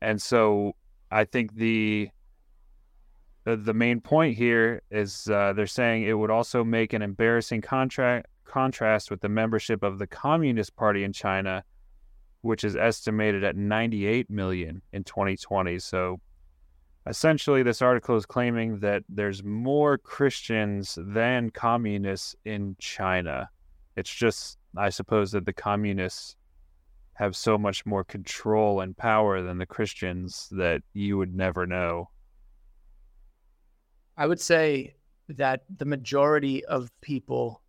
[0.04, 0.74] And so
[1.10, 2.10] I think the
[3.44, 7.62] the, the main point here is uh, they're saying it would also make an embarrassing
[7.62, 11.64] contract contrast with the membership of the Communist Party in China,
[12.42, 15.80] which is estimated at 98 million in 2020.
[15.80, 16.20] So
[17.08, 23.50] essentially, this article is claiming that there's more Christians than communists in China.
[23.96, 26.36] It's just, I suppose, that the communists
[27.14, 32.10] have so much more control and power than the Christians that you would never know.
[34.18, 34.96] I would say
[35.30, 37.61] that the majority of people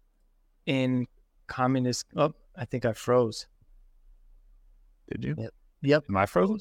[0.66, 1.06] in
[1.46, 3.46] communist oh, I think I froze.
[5.10, 5.34] Did you?
[5.38, 5.50] Yep.
[5.82, 6.04] yep.
[6.08, 6.58] Am I frozen?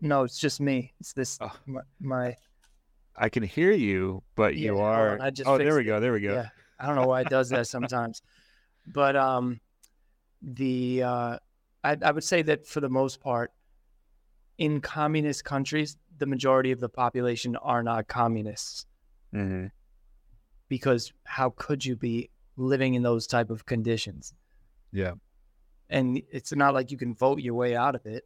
[0.00, 0.94] No, it's just me.
[1.00, 1.54] It's this Oh.
[1.66, 2.36] my, my
[3.16, 5.12] I can hear you, but Yeah, you are.
[5.14, 6.00] on, I just oh, there we go.
[6.00, 6.32] There we go.
[6.32, 6.48] Yeah,
[6.78, 8.22] I don't know why it does that sometimes,
[8.86, 9.60] but um,
[10.40, 11.38] the uh,
[11.84, 13.52] I, I would say that for the most part,
[14.58, 18.86] in communist countries, the majority of the population are not communists
[19.34, 19.66] Mm-hmm.
[20.68, 22.30] because how could you be
[22.60, 24.34] living in those type of conditions?
[24.92, 25.12] Yeah.
[25.88, 28.24] And it's not like you can vote your way out of it.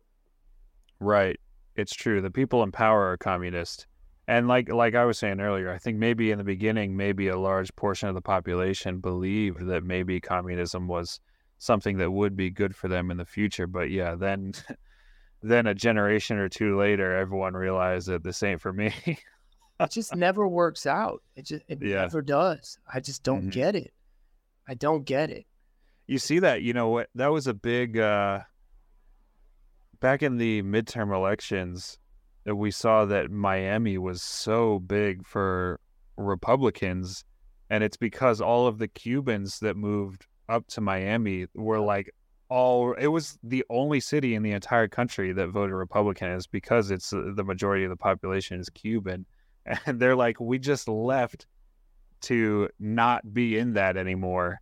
[1.00, 1.38] Right.
[1.76, 2.20] It's true.
[2.20, 3.86] The people in power are communist.
[4.26, 7.38] And like like I was saying earlier, I think maybe in the beginning, maybe a
[7.38, 11.20] large portion of the population believed that maybe communism was
[11.58, 13.66] something that would be good for them in the future.
[13.66, 14.52] But yeah, then
[15.42, 18.92] then a generation or two later, everyone realized that this ain't for me.
[19.80, 21.20] It just never works out.
[21.34, 22.02] It just it Yeah.
[22.02, 22.78] never does.
[22.92, 23.52] I just don't Mhm.
[23.52, 23.92] get it.
[24.68, 25.46] I don't get it.
[26.06, 28.40] you see that, you know what that was a big uh
[30.00, 31.98] back in the midterm elections
[32.44, 35.80] that we saw that Miami was so big for
[36.16, 37.24] Republicans
[37.70, 42.12] and it's because all of the Cubans that moved up to Miami were like
[42.48, 46.90] all it was the only city in the entire country that voted Republican is because
[46.90, 49.24] it's uh, the majority of the population is Cuban,
[49.86, 51.46] and they're like, we just left
[52.24, 54.60] to not be in that anymore,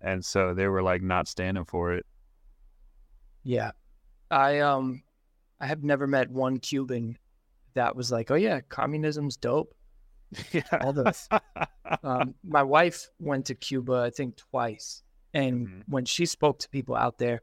[0.00, 2.06] and so they were like not standing for it.
[3.44, 3.72] Yeah,
[4.30, 5.02] I um,
[5.60, 7.18] I have never met one Cuban
[7.74, 9.74] that was like, oh yeah, communism's dope.
[10.52, 11.28] Yeah, all this.
[12.02, 15.02] um, my wife went to Cuba, I think twice,
[15.34, 15.80] and mm-hmm.
[15.86, 17.42] when she spoke to people out there,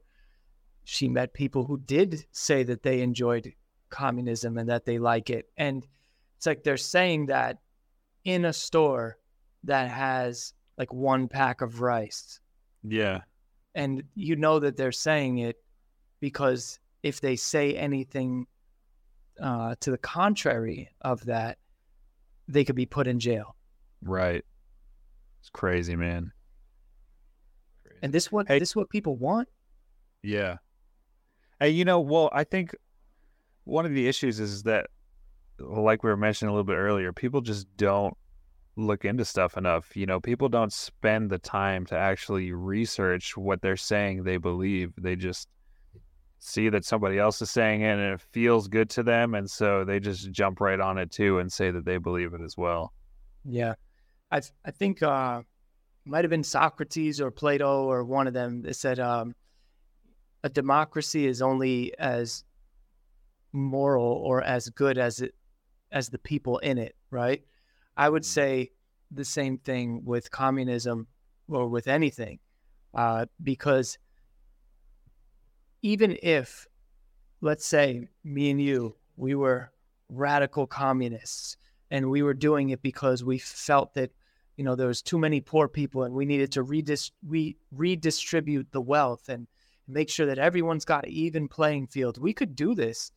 [0.84, 3.52] she met people who did say that they enjoyed
[3.90, 5.46] communism and that they like it.
[5.56, 5.86] And
[6.36, 7.58] it's like they're saying that
[8.24, 9.18] in a store
[9.64, 12.40] that has like one pack of rice.
[12.82, 13.20] Yeah.
[13.74, 15.56] And you know that they're saying it
[16.20, 18.46] because if they say anything
[19.40, 21.58] uh, to the contrary of that,
[22.48, 23.54] they could be put in jail.
[24.02, 24.44] Right.
[25.40, 26.32] It's crazy, man.
[27.84, 27.98] Crazy.
[28.02, 29.48] And this what hey, this what people want?
[30.22, 30.56] Yeah.
[31.60, 32.74] Hey, you know, well, I think
[33.64, 34.88] one of the issues is that
[35.58, 38.16] like we were mentioning a little bit earlier, people just don't
[38.76, 39.96] look into stuff enough.
[39.96, 44.92] You know, people don't spend the time to actually research what they're saying they believe.
[44.96, 45.48] They just
[46.40, 49.84] see that somebody else is saying it and it feels good to them and so
[49.84, 52.94] they just jump right on it too and say that they believe it as well
[53.44, 53.74] yeah
[54.32, 55.42] i i think uh
[56.06, 59.34] might have been socrates or plato or one of them that said um
[60.42, 62.42] a democracy is only as
[63.52, 65.34] moral or as good as it
[65.92, 67.42] as the people in it right
[68.04, 68.70] i would say
[69.10, 71.06] the same thing with communism
[71.48, 72.38] or with anything
[72.94, 73.98] uh, because
[75.82, 76.66] even if,
[77.40, 79.70] let's say, me and you, we were
[80.08, 81.56] radical communists
[81.90, 84.10] and we were doing it because we felt that,
[84.56, 87.12] you know, there was too many poor people and we needed to redis-
[87.72, 89.46] redistribute the wealth and
[89.88, 92.18] make sure that everyone's got an even playing field.
[92.18, 93.12] We could do this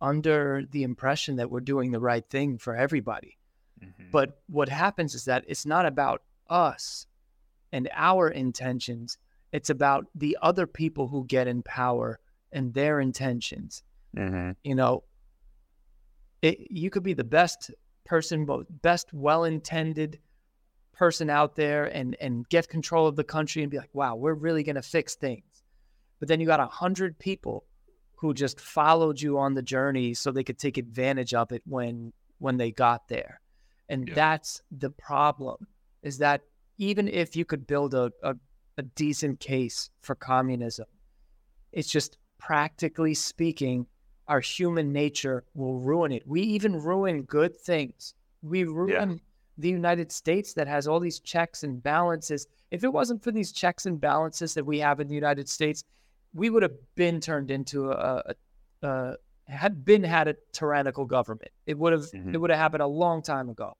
[0.00, 3.38] under the impression that we're doing the right thing for everybody.
[3.82, 4.10] Mm-hmm.
[4.10, 7.06] But what happens is that it's not about us
[7.72, 9.18] and our intentions.
[9.52, 12.20] It's about the other people who get in power
[12.52, 13.82] and their intentions.
[14.16, 14.52] Mm-hmm.
[14.64, 15.04] You know,
[16.42, 17.70] it, you could be the best
[18.04, 18.46] person,
[18.82, 20.18] best well-intended
[20.92, 24.34] person out there, and and get control of the country and be like, wow, we're
[24.34, 25.62] really gonna fix things.
[26.18, 27.64] But then you got a hundred people
[28.16, 32.12] who just followed you on the journey so they could take advantage of it when
[32.38, 33.40] when they got there.
[33.88, 34.14] And yeah.
[34.14, 35.66] that's the problem
[36.02, 36.42] is that
[36.78, 38.36] even if you could build a, a
[38.78, 40.86] a decent case for communism.
[41.72, 43.86] It's just practically speaking,
[44.28, 46.26] our human nature will ruin it.
[46.26, 48.14] We even ruin good things.
[48.42, 49.16] We ruin yeah.
[49.58, 52.46] the United States that has all these checks and balances.
[52.70, 55.84] If it wasn't for these checks and balances that we have in the United States,
[56.34, 58.22] we would have been turned into a,
[58.82, 59.16] a, a
[59.48, 61.50] had been had a tyrannical government.
[61.66, 62.34] It would have mm-hmm.
[62.34, 63.76] it would have happened a long time ago.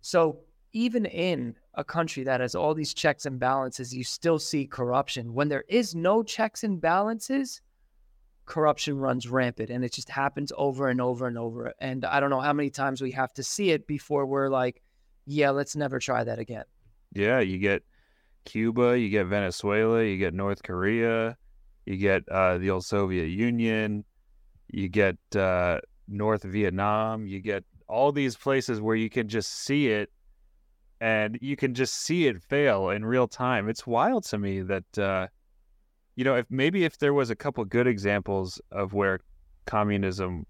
[0.00, 0.40] So
[0.72, 5.32] even in a country that has all these checks and balances, you still see corruption.
[5.32, 7.60] When there is no checks and balances,
[8.44, 11.72] corruption runs rampant and it just happens over and over and over.
[11.80, 14.82] And I don't know how many times we have to see it before we're like,
[15.26, 16.64] yeah, let's never try that again.
[17.12, 17.82] Yeah, you get
[18.44, 21.36] Cuba, you get Venezuela, you get North Korea,
[21.84, 24.04] you get uh, the old Soviet Union,
[24.68, 29.88] you get uh, North Vietnam, you get all these places where you can just see
[29.88, 30.10] it
[31.00, 33.68] and you can just see it fail in real time.
[33.68, 35.26] It's wild to me that uh,
[36.14, 39.20] you know if maybe if there was a couple good examples of where
[39.66, 40.46] communism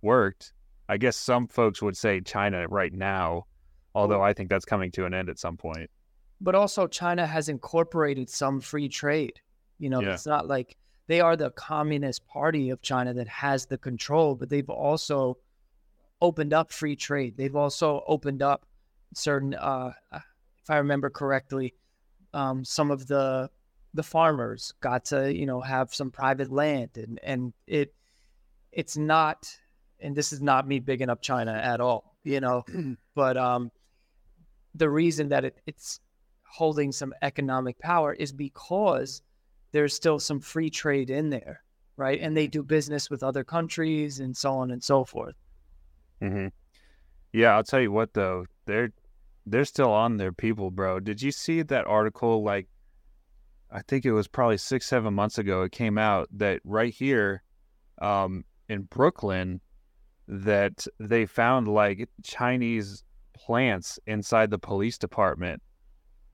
[0.00, 0.52] worked,
[0.88, 3.46] I guess some folks would say China right now,
[3.94, 5.90] although I think that's coming to an end at some point.
[6.40, 9.40] But also, China has incorporated some free trade.
[9.78, 10.14] You know, yeah.
[10.14, 10.76] it's not like
[11.12, 15.36] they are the communist party of China that has the control, but they've also
[16.22, 17.36] opened up free trade.
[17.36, 18.64] They've also opened up
[19.12, 21.74] certain, uh, if I remember correctly,
[22.32, 23.50] um, some of the
[23.92, 27.92] the farmers got to you know have some private land, and and it
[28.72, 29.54] it's not,
[30.00, 32.64] and this is not me bigging up China at all, you know,
[33.14, 33.70] but um,
[34.74, 36.00] the reason that it, it's
[36.42, 39.20] holding some economic power is because
[39.72, 41.62] there's still some free trade in there,
[41.96, 42.20] right?
[42.20, 45.34] And they do business with other countries and so on and so forth.
[46.20, 46.48] Mm-hmm.
[47.32, 48.92] Yeah, I'll tell you what though, they're
[49.46, 51.00] they're still on their people, bro.
[51.00, 52.44] Did you see that article?
[52.44, 52.68] Like,
[53.72, 55.62] I think it was probably six, seven months ago.
[55.62, 57.42] It came out that right here,
[58.00, 59.60] um, in Brooklyn,
[60.28, 63.02] that they found like Chinese
[63.34, 65.60] plants inside the police department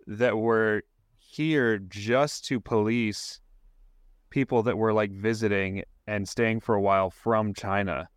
[0.06, 0.82] that were
[1.28, 3.40] here just to police
[4.30, 8.08] people that were like visiting and staying for a while from China.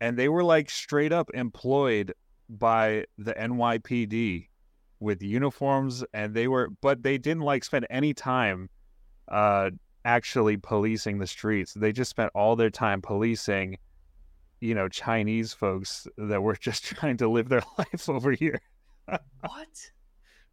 [0.00, 2.12] And they were like straight up employed
[2.48, 4.48] by the NYPD
[4.98, 8.68] with uniforms and they were but they didn't like spend any time
[9.28, 9.70] uh
[10.04, 11.72] actually policing the streets.
[11.72, 13.78] They just spent all their time policing
[14.60, 18.60] you know Chinese folks that were just trying to live their life over here.
[19.06, 19.90] what?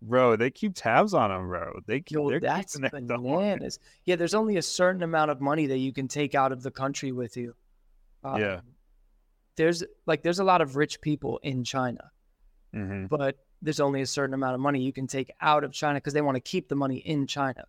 [0.08, 1.80] Bro, they keep tabs on them, bro.
[1.88, 2.16] They keep.
[2.16, 3.24] Yo, that's keeping it going.
[3.24, 3.80] bananas.
[4.06, 6.70] Yeah, there's only a certain amount of money that you can take out of the
[6.72, 7.56] country with you.
[8.24, 8.62] Um, Yeah.
[9.56, 12.12] There's like there's a lot of rich people in China,
[12.74, 13.08] Mhm.
[13.10, 16.14] but there's only a certain amount of money you can take out of China because
[16.14, 17.66] they want to keep the money in China.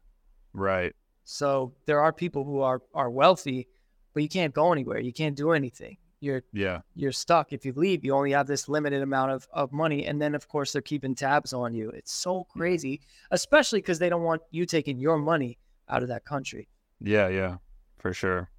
[0.52, 0.94] Right.
[1.24, 3.68] So there are people who are are wealthy,
[4.14, 4.98] but you can't go anywhere.
[4.98, 5.96] You can't do anything.
[6.26, 6.80] You're Yeah.
[6.94, 7.52] you're stuck.
[7.52, 10.04] If you leave, you only have this limited amount of, of money.
[10.06, 11.90] And then, of course, they're keeping tabs on you.
[11.90, 13.00] It's so crazy,
[13.30, 15.58] especially because they don't want you taking your money
[15.88, 16.68] out of that country.
[17.00, 17.56] Yeah, yeah,
[17.98, 18.50] for sure.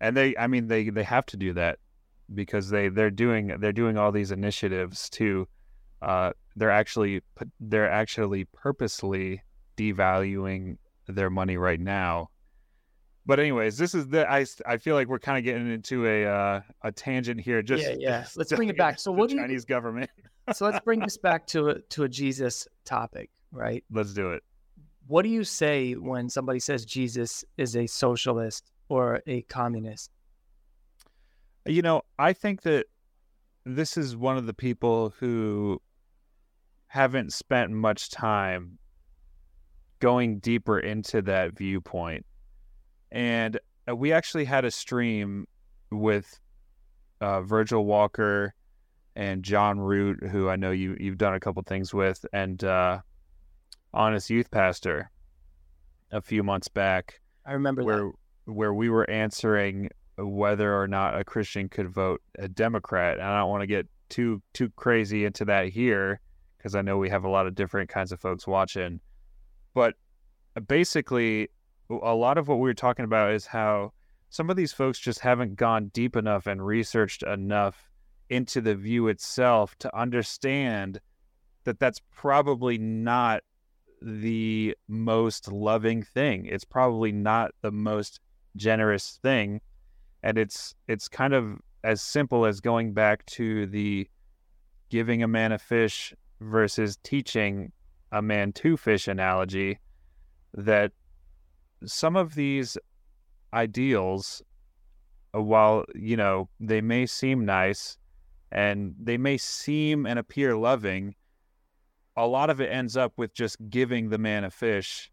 [0.00, 1.78] And they, I mean, they they have to do that
[2.34, 5.46] because they they're doing they're doing all these initiatives to,
[6.02, 7.22] uh, they're actually
[7.58, 9.42] they're actually purposely
[9.76, 12.29] devaluing their money right now.
[13.26, 16.60] But anyways, this is the I feel like we're kind of getting into a uh,
[16.82, 17.62] a tangent here.
[17.62, 18.26] Just yeah, yeah.
[18.36, 18.98] Let's bring it back.
[18.98, 20.10] So what do you, Chinese government.
[20.52, 23.84] so let's bring this back to a, to a Jesus topic, right?
[23.90, 24.42] Let's do it.
[25.06, 30.10] What do you say when somebody says Jesus is a socialist or a communist?
[31.66, 32.86] You know, I think that
[33.64, 35.80] this is one of the people who
[36.86, 38.78] haven't spent much time
[40.00, 42.24] going deeper into that viewpoint.
[43.12, 43.58] And
[43.88, 45.46] uh, we actually had a stream
[45.90, 46.38] with
[47.20, 48.54] uh, Virgil Walker
[49.16, 53.00] and John Root, who I know you you've done a couple things with, and uh,
[53.92, 55.10] Honest Youth Pastor
[56.12, 57.86] a few months back I remember that.
[57.86, 58.12] where
[58.44, 63.18] where we were answering whether or not a Christian could vote a Democrat.
[63.18, 66.20] And I don't want to get too too crazy into that here
[66.58, 69.00] because I know we have a lot of different kinds of folks watching.
[69.74, 69.94] But
[70.66, 71.48] basically,
[71.90, 73.92] a lot of what we were talking about is how
[74.28, 77.90] some of these folks just haven't gone deep enough and researched enough
[78.28, 81.00] into the view itself to understand
[81.64, 83.42] that that's probably not
[84.00, 86.46] the most loving thing.
[86.46, 88.20] It's probably not the most
[88.56, 89.60] generous thing.
[90.22, 94.08] And it's it's kind of as simple as going back to the
[94.90, 97.72] giving a man a fish versus teaching
[98.12, 99.78] a man to fish analogy
[100.54, 100.92] that
[101.84, 102.76] some of these
[103.52, 104.42] ideals
[105.34, 107.96] uh, while you know they may seem nice
[108.52, 111.14] and they may seem and appear loving
[112.16, 115.10] a lot of it ends up with just giving the man a fish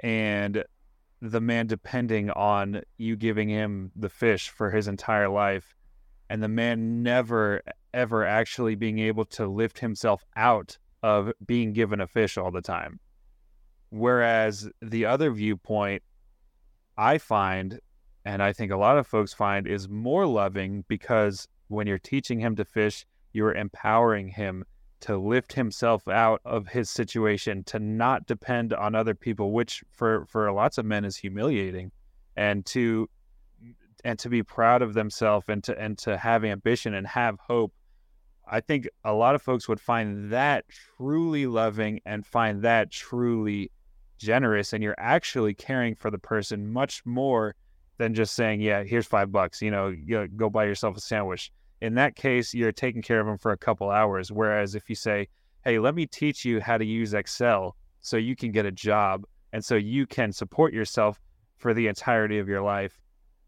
[0.00, 0.64] and
[1.20, 5.74] the man depending on you giving him the fish for his entire life
[6.30, 7.62] and the man never
[7.94, 12.62] ever actually being able to lift himself out of being given a fish all the
[12.62, 12.98] time
[13.92, 16.02] whereas the other viewpoint
[16.96, 17.78] i find
[18.24, 22.40] and i think a lot of folks find is more loving because when you're teaching
[22.40, 24.64] him to fish you're empowering him
[25.00, 30.24] to lift himself out of his situation to not depend on other people which for
[30.26, 31.90] for lots of men is humiliating
[32.36, 33.08] and to
[34.04, 37.72] and to be proud of themselves and to and to have ambition and have hope.
[38.46, 40.64] I think a lot of folks would find that
[40.96, 43.70] truly loving and find that truly
[44.22, 47.54] generous and you're actually caring for the person much more
[47.98, 51.52] than just saying yeah here's 5 bucks you know you go buy yourself a sandwich
[51.82, 54.30] in that case, you're taking care of them for a couple hours.
[54.30, 55.26] Whereas if you say,
[55.64, 59.24] hey, let me teach you how to use Excel so you can get a job
[59.52, 61.20] and so you can support yourself
[61.56, 63.00] for the entirety of your life,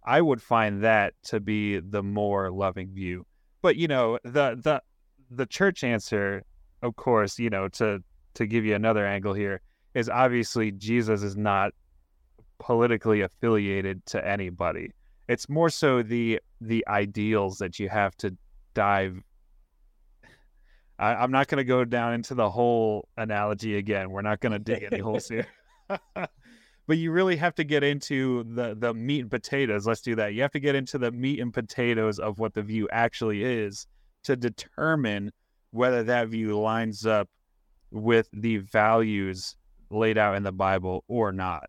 [0.05, 3.25] I would find that to be the more loving view.
[3.63, 4.83] But you know, the the
[5.31, 6.43] the church answer,
[6.83, 8.03] of course, you know, to
[8.35, 9.61] to give you another angle here,
[9.95, 11.73] is obviously Jesus is not
[12.59, 14.91] politically affiliated to anybody.
[15.29, 18.37] It's more so the the ideals that you have to
[18.75, 19.23] dive
[20.99, 24.11] I, i'm not going to go down into the whole analogy again.
[24.11, 25.47] We're not going to dig any holes here.
[26.87, 29.87] But you really have to get into the the meat and potatoes.
[29.87, 30.35] Let's do that.
[30.35, 33.87] You have to get into the meat and potatoes of what the view actually is
[34.25, 35.33] to determine
[35.71, 37.29] whether that view lines up
[37.91, 39.57] with the values
[39.95, 41.69] laid out in the bible or not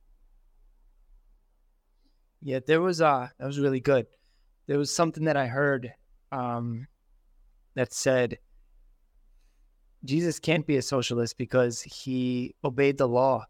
[2.42, 4.06] Yeah, there was uh that was really good.
[4.68, 5.94] There was something that I heard
[6.32, 6.88] um
[7.76, 8.38] that said
[10.04, 13.46] Jesus can't be a socialist because he obeyed the law.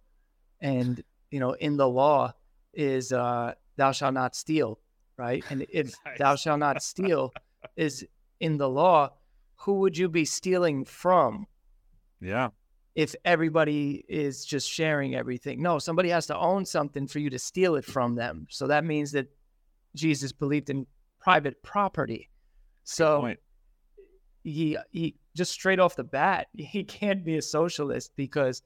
[0.62, 2.34] And you know, in the law
[2.74, 4.80] is uh, "Thou shalt not steal,"
[5.18, 5.44] right?
[5.50, 6.42] And if "Thou Nice.
[6.42, 7.34] shalt not steal"
[7.76, 8.06] is
[8.40, 9.12] in the law,
[9.58, 11.48] who would you be stealing from?
[12.22, 12.50] Yeah.
[12.96, 15.62] If everybody is just sharing everything.
[15.62, 18.48] No, somebody has to own something for you to steal it from them.
[18.50, 19.28] So that means that
[19.96, 20.88] Jesus believed in
[21.20, 22.30] private property.
[22.86, 23.34] So
[24.44, 28.62] he he just straight off the bat, he can't be a socialist because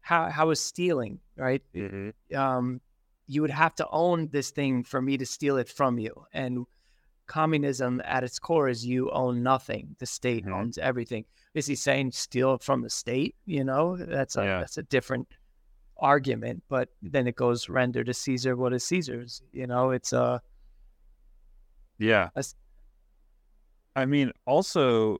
[0.00, 1.62] how how is stealing, right?
[1.74, 2.12] Mhm.
[2.34, 2.80] Um
[3.28, 6.26] you would have to own this thing for me to steal it from you.
[6.32, 6.64] And
[7.26, 9.96] communism at its core is you own nothing.
[9.98, 10.52] The state Mhm.
[10.54, 11.24] owns everything.
[11.54, 13.34] Is he saying steal from the state?
[13.46, 14.60] You know, that's a Yeah.
[14.60, 15.28] that's a different
[15.98, 16.62] argument.
[16.68, 19.42] But then it goes render to Caesar what is Caesar's.
[19.52, 20.40] You know, it's a
[21.98, 22.24] Yeah.
[22.34, 22.54] That's-
[23.94, 25.18] I mean, also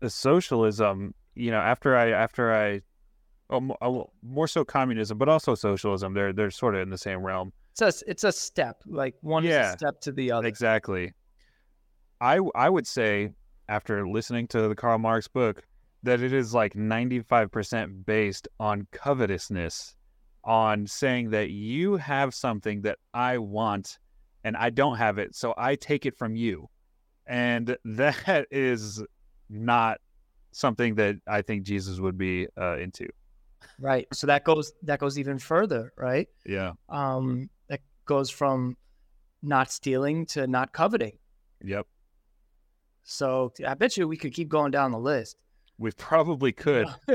[0.00, 2.82] the socialism, you know, after I after I
[3.50, 7.52] oh, more so communism, but also socialism, they're they're sort of in the same realm.
[7.80, 8.82] it's a it's a step.
[8.86, 10.48] Like one is a step to the other.
[10.48, 11.12] Exactly.
[12.20, 13.30] I I would say
[13.68, 15.62] after listening to the Karl Marx book
[16.02, 19.94] that it is like 95% based on covetousness
[20.44, 23.98] on saying that you have something that I want
[24.44, 26.68] and I don't have it so I take it from you.
[27.26, 29.02] And that is
[29.50, 29.98] not
[30.52, 33.08] something that I think Jesus would be uh, into.
[33.80, 34.06] Right.
[34.12, 36.28] So that goes that goes even further, right?
[36.46, 36.72] Yeah.
[36.88, 38.76] Um that goes from
[39.42, 41.18] not stealing to not coveting.
[41.62, 41.86] Yep.
[43.10, 45.38] So I bet you we could keep going down the list.
[45.78, 46.86] We probably could.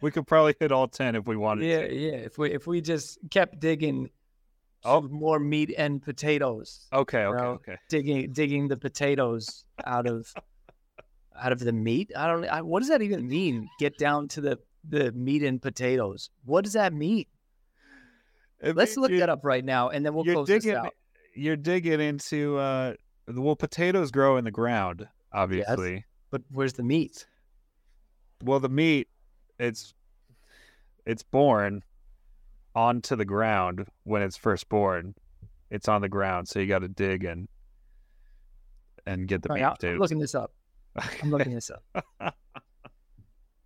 [0.00, 1.94] we could probably hit all 10 if we wanted yeah, to.
[1.94, 2.12] yeah.
[2.12, 4.10] If we if we just kept digging
[4.86, 5.00] Oh.
[5.00, 7.76] more meat and potatoes, Okay, okay, know, okay.
[7.88, 10.32] digging digging the potatoes out of
[11.34, 12.12] out of the meat.
[12.14, 12.44] I don't.
[12.44, 13.66] I, what does that even mean?
[13.80, 16.28] Get down to the the meat and potatoes.
[16.44, 17.24] What does that mean?
[18.60, 20.76] It Let's means look that up right now, and then we'll close this digging.
[20.76, 20.92] out.
[21.34, 22.58] You're digging into.
[22.58, 22.92] Uh,
[23.26, 25.92] well, potatoes grow in the ground, obviously.
[25.94, 27.26] Yes, But where's the meat?
[28.42, 29.08] Well, the meat,
[29.58, 29.94] it's,
[31.06, 31.82] it's born
[32.74, 35.14] onto the ground when it's first born.
[35.70, 37.48] It's on the ground, so you got to dig and
[39.06, 40.52] and get the All meat right, I'm looking this up.
[41.22, 41.84] I'm looking this up.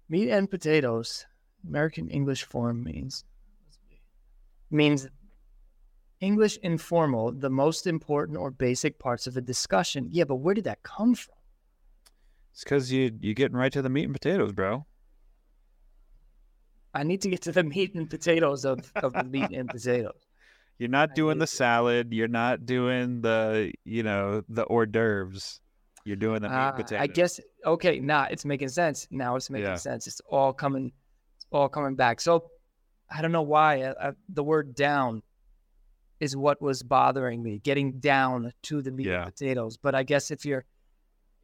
[0.08, 1.26] Meat and potatoes.
[1.66, 3.24] American English form means
[4.70, 5.08] means
[6.20, 10.08] English informal, the most important or basic parts of a discussion.
[10.10, 11.34] Yeah, but where did that come from?
[12.52, 14.84] It's because you you're getting right to the meat and potatoes, bro.
[16.94, 20.14] I need to get to the meat and potatoes of, of the meat and potatoes.
[20.78, 22.12] You're not I doing the salad.
[22.12, 25.60] You're not doing the you know the hors d'oeuvres.
[26.04, 27.02] You're doing the meat and potatoes.
[27.02, 29.06] I guess okay, now it's making sense.
[29.10, 29.74] Now it's making Yeah.
[29.74, 30.06] sense.
[30.06, 30.92] It's all coming,
[31.36, 32.20] it's all coming back.
[32.20, 32.50] So
[33.10, 35.22] I don't know why uh, uh, the word "down"
[36.20, 37.58] is what was bothering me.
[37.58, 39.24] Getting down to the meat Yeah.
[39.24, 39.76] and potatoes.
[39.76, 40.64] But I guess if you're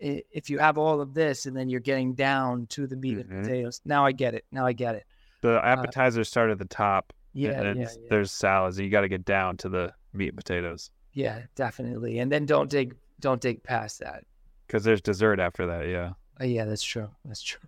[0.01, 3.20] if you have all of this and then you're getting down to the meat Mhm.
[3.31, 4.45] and potatoes, now I get it.
[4.53, 5.05] Now I get it.
[5.41, 7.12] the appetizers start at the top.
[7.35, 8.79] Yeah, and then yeah, yeah, there's salads.
[8.79, 12.18] and You got to get down to the meat and potatoes yeah, definitely.
[12.18, 14.25] And then don't dig, don't dig past that.
[14.66, 15.87] because there's dessert after that.
[15.87, 16.14] Yeah.
[16.41, 17.09] Uh, yeah, that's true.
[17.25, 17.61] That's true.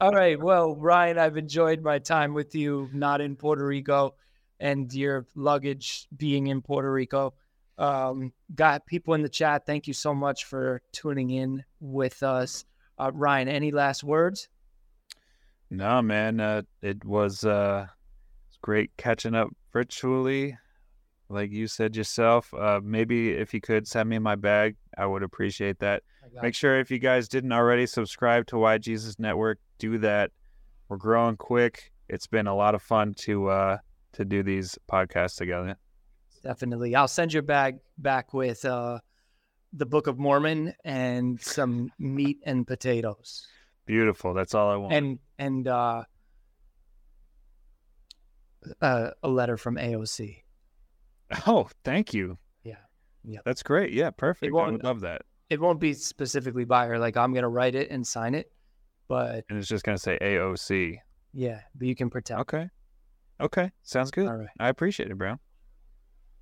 [0.00, 0.40] All right.
[0.40, 4.14] Well, Ryan, I've enjoyed my time with you, not in Puerto Rico,
[4.62, 7.34] and your luggage being in Puerto Rico.
[7.78, 9.66] Um, got people in the chat.
[9.66, 12.64] Thank you so much for tuning in with us.
[12.96, 14.48] Uh, Ryan, any last words?
[15.68, 16.38] No, man.
[16.38, 17.86] Uh, it was uh,
[18.62, 20.56] great catching up virtually,
[21.28, 22.54] like you said yourself.
[22.54, 26.04] Uh, maybe if you could send me my bag, I would appreciate that.
[26.40, 30.30] Make sure if you guys didn't already subscribe to Why Jesus Network, do that.
[30.88, 31.90] We're growing quick.
[32.08, 33.78] It's been a lot of fun to uh
[34.14, 35.76] to do these podcasts together.
[36.42, 36.94] Definitely.
[36.94, 38.98] I'll send you back back with uh,
[39.72, 43.46] the Book of Mormon and some meat and potatoes.
[43.86, 44.34] Beautiful.
[44.34, 44.92] That's all I want.
[44.92, 46.04] and and uh,
[48.80, 50.36] uh, a letter from AOC.
[51.46, 52.38] oh, thank you.
[52.64, 52.76] Yeah,
[53.24, 53.40] yeah.
[53.44, 53.92] That's great.
[53.92, 54.54] Yeah, perfect.
[54.54, 55.22] I would love that.
[55.50, 56.98] It won't be specifically by her.
[56.98, 58.50] Like I'm gonna write it and sign it,
[59.08, 60.98] but And it's just gonna say AOC.
[61.32, 62.40] yeah, but you can pretend.
[62.42, 62.68] Okay.
[63.42, 63.72] Okay.
[63.82, 64.28] Sounds good.
[64.28, 65.38] All right, I appreciate it, bro.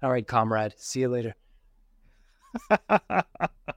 [0.02, 0.74] all right, comrade.
[0.76, 1.34] See you later.